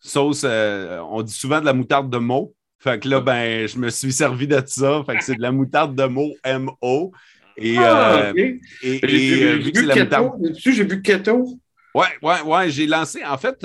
[0.00, 2.54] sauce, on dit souvent de la moutarde de mots.
[2.78, 5.02] Fait que là, ben, je me suis servi de ça.
[5.04, 7.12] Fait que c'est de la moutarde de mots M-O.
[7.58, 9.74] Et, ah, et, j'ai vu
[10.54, 11.58] J'ai vu keto.
[11.94, 12.70] Ouais, ouais, ouais.
[12.70, 13.22] J'ai lancé.
[13.26, 13.58] En fait,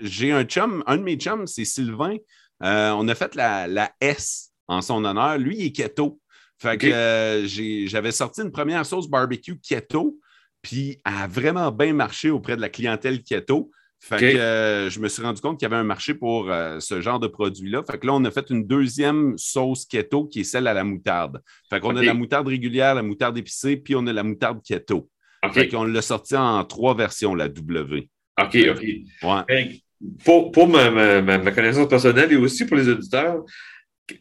[0.00, 2.16] j'ai un chum, un de mes chums, c'est Sylvain.
[2.62, 5.36] on a fait la, la, S en son honneur.
[5.36, 6.18] Lui, il est keto.
[6.60, 7.46] Fait que euh,
[7.86, 10.18] j'avais sorti une première sauce barbecue keto,
[10.60, 13.70] puis elle a vraiment bien marché auprès de la clientèle keto.
[14.02, 16.80] Fait que euh, je me suis rendu compte qu'il y avait un marché pour euh,
[16.80, 17.82] ce genre de produit-là.
[17.90, 20.84] Fait que là, on a fait une deuxième sauce keto qui est celle à la
[20.84, 21.42] moutarde.
[21.68, 25.08] Fait qu'on a la moutarde régulière, la moutarde épicée, puis on a la moutarde keto.
[25.52, 28.08] Fait qu'on l'a sorti en trois versions, la W.
[28.38, 28.86] OK, OK.
[29.22, 29.82] Ouais.
[30.24, 30.90] Pour, ma,
[31.20, 33.44] ma, connaissance personnelle et aussi pour les auditeurs,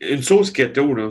[0.02, 1.10] une sauce keto, là,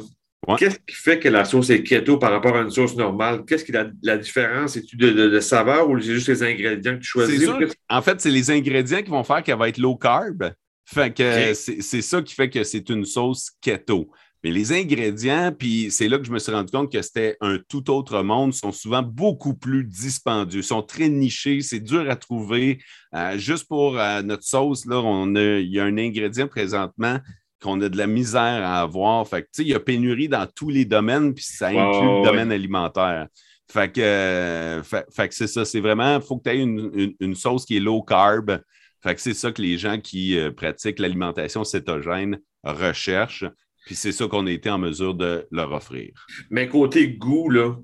[0.56, 3.44] Qu'est-ce qui fait que la sauce est keto par rapport à une sauce normale?
[3.44, 4.72] Qu'est-ce qui est la, différence?
[4.72, 7.48] C'est-tu de, saveur ou c'est juste les ingrédients que tu choisis?
[7.88, 10.52] En fait, c'est les ingrédients qui vont faire qu'elle va être low carb.
[10.84, 14.10] Fait que c'est ça qui fait que c'est une sauce keto.
[14.44, 17.58] Mais les ingrédients, puis c'est là que je me suis rendu compte que c'était un
[17.68, 22.80] tout autre monde, sont souvent beaucoup plus dispendieux, sont très nichés, c'est dur à trouver.
[23.14, 27.18] Euh, juste pour euh, notre sauce, là, on il y a un ingrédient présentement
[27.60, 29.26] qu'on a de la misère à avoir.
[29.26, 32.52] Fait que, il y a pénurie dans tous les domaines, puis ça inclut le domaine
[32.52, 33.26] alimentaire.
[33.70, 37.34] Fait que, euh, fait, que c'est ça, c'est vraiment, il faut que tu aies une,
[37.34, 38.62] sauce qui est low carb.
[39.02, 43.44] Fait que c'est ça que les gens qui euh, pratiquent l'alimentation cétogène recherchent.
[43.86, 46.12] Puis c'est ça qu'on a été en mesure de leur offrir.
[46.50, 47.76] Mais côté goût, là,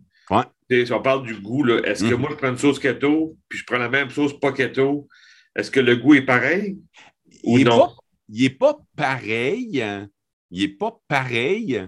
[0.71, 2.21] si on parle du goût, là, est-ce que mhm.
[2.21, 5.07] moi je prends une sauce keto, puis je prends la même sauce pas keto,
[5.55, 6.79] est-ce que le goût est pareil?
[7.45, 7.91] Ou non?
[8.29, 9.85] Il n'est pas pareil.
[10.51, 11.87] Il n'est pas pareil.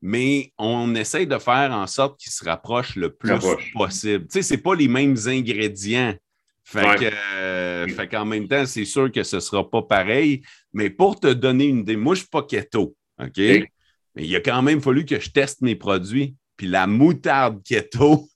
[0.00, 3.38] mais on essaye de faire en sorte qu'ils se rapprochent le plus
[3.74, 4.26] possible.
[4.26, 6.14] Tu sais, c'est pas les mêmes ingrédients.
[6.62, 10.42] Fait, euh, qu'en même temps, c'est sûr que ce ne sera pas pareil.
[10.74, 12.94] Mais pour te donner une idée, moi, je ne suis pas keto.
[13.18, 13.38] OK?
[13.38, 13.70] Mais
[14.16, 16.36] il a quand même fallu que je teste mes produits.
[16.56, 18.28] Puis la moutarde keto,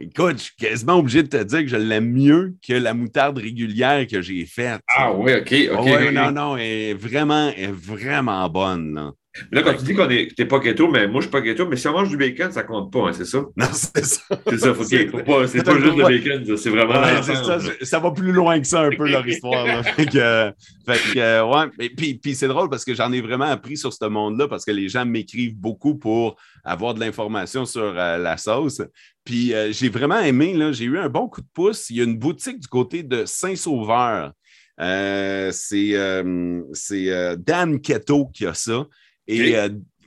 [0.00, 3.38] écoute, je suis quasiment obligé de te dire que je l'aime mieux que la moutarde
[3.38, 4.80] régulière que j'ai faite.
[4.96, 6.12] Ah oui, OK, OK.
[6.12, 9.12] non, non, elle est vraiment, elle est vraiment bonne.
[9.52, 11.66] Là, quand tu dis qu'on est, t'es pas keto, mais moi, je suis pas keto,
[11.66, 13.38] mais si on mange du bacon, ça compte pas, hein, c'est ça?
[13.56, 14.22] Non, c'est ça.
[14.46, 17.00] C'est ça, faut, faut pas, c'est pas juste le bacon, c'est vraiment.
[17.00, 19.66] Ouais, ça, ça, va plus loin que ça, un peu, leur histoire.
[19.66, 19.82] Là.
[19.82, 20.52] fait que,
[20.86, 21.70] fait que ouais.
[21.78, 24.64] Et puis, puis c'est drôle parce que j'en ai vraiment appris sur ce monde-là parce
[24.64, 28.82] que les gens m'écrivent beaucoup pour avoir de l'information sur euh, la sauce.
[29.28, 31.90] Puis euh, j'ai vraiment aimé, là, j'ai eu un bon coup de pouce.
[31.90, 34.32] Il y a une boutique du côté de Saint-Sauveur.
[34.80, 38.86] Euh, c'est euh, Dan Keto qui a ça.
[39.26, 39.54] Et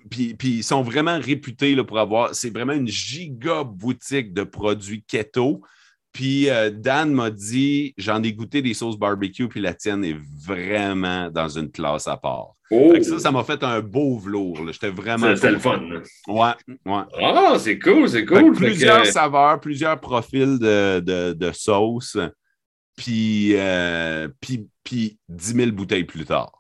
[0.10, 2.34] puis, ils sont vraiment réputés là, pour avoir.
[2.34, 5.62] C'est vraiment une giga boutique de produits keto.
[6.14, 10.18] Puis euh, Dan m'a dit j'en ai goûté des sauces barbecue, puis la tienne est
[10.46, 12.56] vraiment dans une classe à part.
[12.70, 12.94] Oh.
[13.02, 14.60] Ça, ça m'a fait un beau velours.
[14.72, 15.36] J'étais vraiment.
[15.36, 15.82] C'était le fun.
[16.28, 16.52] Ouais,
[16.86, 17.04] ouais.
[17.22, 18.54] Ah, c'est cool, c'est cool.
[18.54, 22.18] Plusieurs saveurs, plusieurs profils de, de, de sauces,
[22.96, 26.52] puis, euh, puis, puis 10 000 bouteilles plus tard.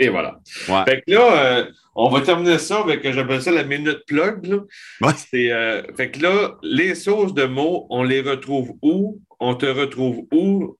[0.00, 0.40] Et voilà.
[0.46, 4.46] Fait que là, euh, on va terminer ça avec, j'appelle ça la minute plug.
[4.46, 5.12] Là.
[5.34, 9.20] Euh, fait que là, les sources de mots, on les retrouve où?
[9.40, 10.76] On te retrouve où?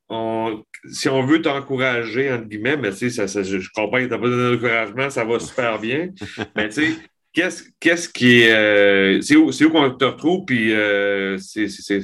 [0.90, 4.18] si on veut t'encourager, entre guillemets, mais tu sais, ça, je, comprends que tu n'as
[4.18, 6.08] pas donné d'encouragement, ça va super bien.
[6.56, 6.96] mais tu sais,
[7.34, 8.52] qu'est-ce, qu'est-ce qui est.
[8.54, 10.46] Euh, c'est où, où qu'on te retrouve?
[10.46, 10.72] Puis
[11.38, 12.00] c'est c'est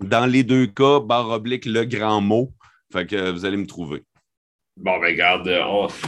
[0.00, 2.52] dans les deux cas, barre oblique, le grand mot.
[2.92, 4.04] Fait que vous allez me trouver.
[4.76, 5.44] Bon, ben regarde,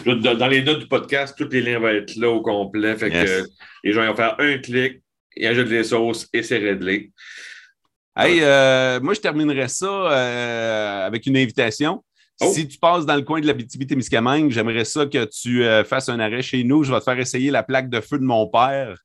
[0.07, 2.97] dans les notes du podcast, tous les liens vont être là au complet.
[2.97, 3.45] Fait que
[3.82, 5.03] les gens vont faire un clic,
[5.36, 7.11] ils ajoutent les sauces et c'est réglé.
[8.16, 12.05] Hey, euh, moi, je terminerai ça avec une invitation.
[12.43, 12.53] Oh.
[12.55, 16.09] Si tu passes dans le coin de la BTB-Témiscamingue, j'aimerais ça que tu euh, fasses
[16.09, 16.84] un arrêt chez nous.
[16.84, 18.97] Je vais te faire essayer la plaque de feu de mon père.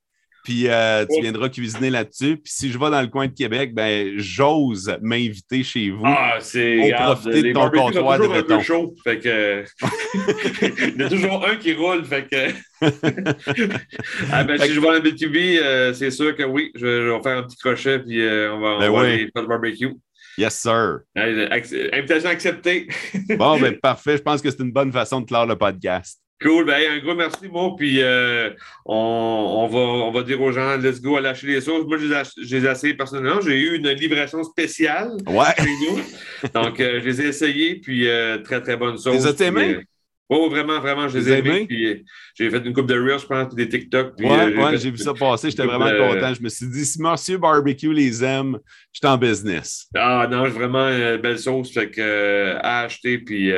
[0.45, 1.21] Puis euh, tu oh.
[1.21, 2.37] viendras cuisiner là-dessus.
[2.37, 6.03] Puis si je vais dans le coin de Québec, ben j'ose m'inviter chez vous.
[6.05, 8.61] Ah, c'est pour profiter de ton comptoir de béton.
[8.61, 9.63] chaud, fait que
[10.87, 12.53] il y a toujours un qui roule, fait que
[14.31, 17.23] ah, ben, si je vais à la BTB, euh, c'est sûr que oui, je, vais
[17.23, 19.93] faire un petit crochet puis on va, ben on va aller faire le barbecue.
[20.37, 20.99] Yes, sir.
[21.15, 22.87] Invitation acceptée.
[23.37, 24.17] bon, ben parfait.
[24.17, 26.19] Je pense que c'est une bonne façon de clore le podcast.
[26.41, 26.65] Cool.
[26.65, 27.73] Ben, un gros merci, moi.
[27.77, 28.49] Puis euh,
[28.85, 31.85] on, va, on va dire aux gens, let's go à lâcher les sauces.
[31.85, 33.39] Moi, je les ai essayés personnellement.
[33.39, 35.45] J'ai eu une livraison spéciale ouais.
[35.57, 36.49] chez nous.
[36.53, 37.75] Donc, euh, je les ai essayés.
[37.75, 39.15] Puis, euh, très, très bonne sauce.
[39.15, 39.79] Les as aimés?
[40.27, 41.67] Oh, vraiment, vraiment, je les ai aimés.
[41.67, 42.03] Puis,
[42.33, 44.15] j'ai fait une coupe de Reels, je pense, puis des TikTok.
[44.17, 45.51] Puis, ouais, ouais j'ai vu ça passer.
[45.51, 46.33] J'étais vraiment content.
[46.33, 48.57] Je me suis dit, si Monsieur Barbecue les aime,
[48.91, 49.87] je suis en business.
[49.95, 51.71] Ah non, vraiment une belle sauce.
[51.71, 53.19] Fait que, à acheter.
[53.19, 53.51] Puis,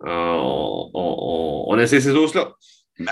[0.00, 2.52] on, on, on, essaie ces sauces-là.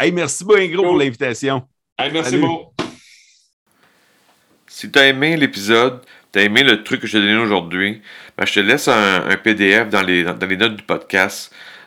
[0.01, 1.63] Hey, merci beaucoup, gros, pour l'invitation.
[1.99, 2.73] Hey, merci beaucoup.
[4.67, 6.01] Si tu as aimé l'épisode,
[6.33, 8.03] tu as aimé le truc que je t'ai donné aujourd'hui,
[8.37, 11.55] ben, je te laisse un, un PDF dans les, dans les, notes du podcast.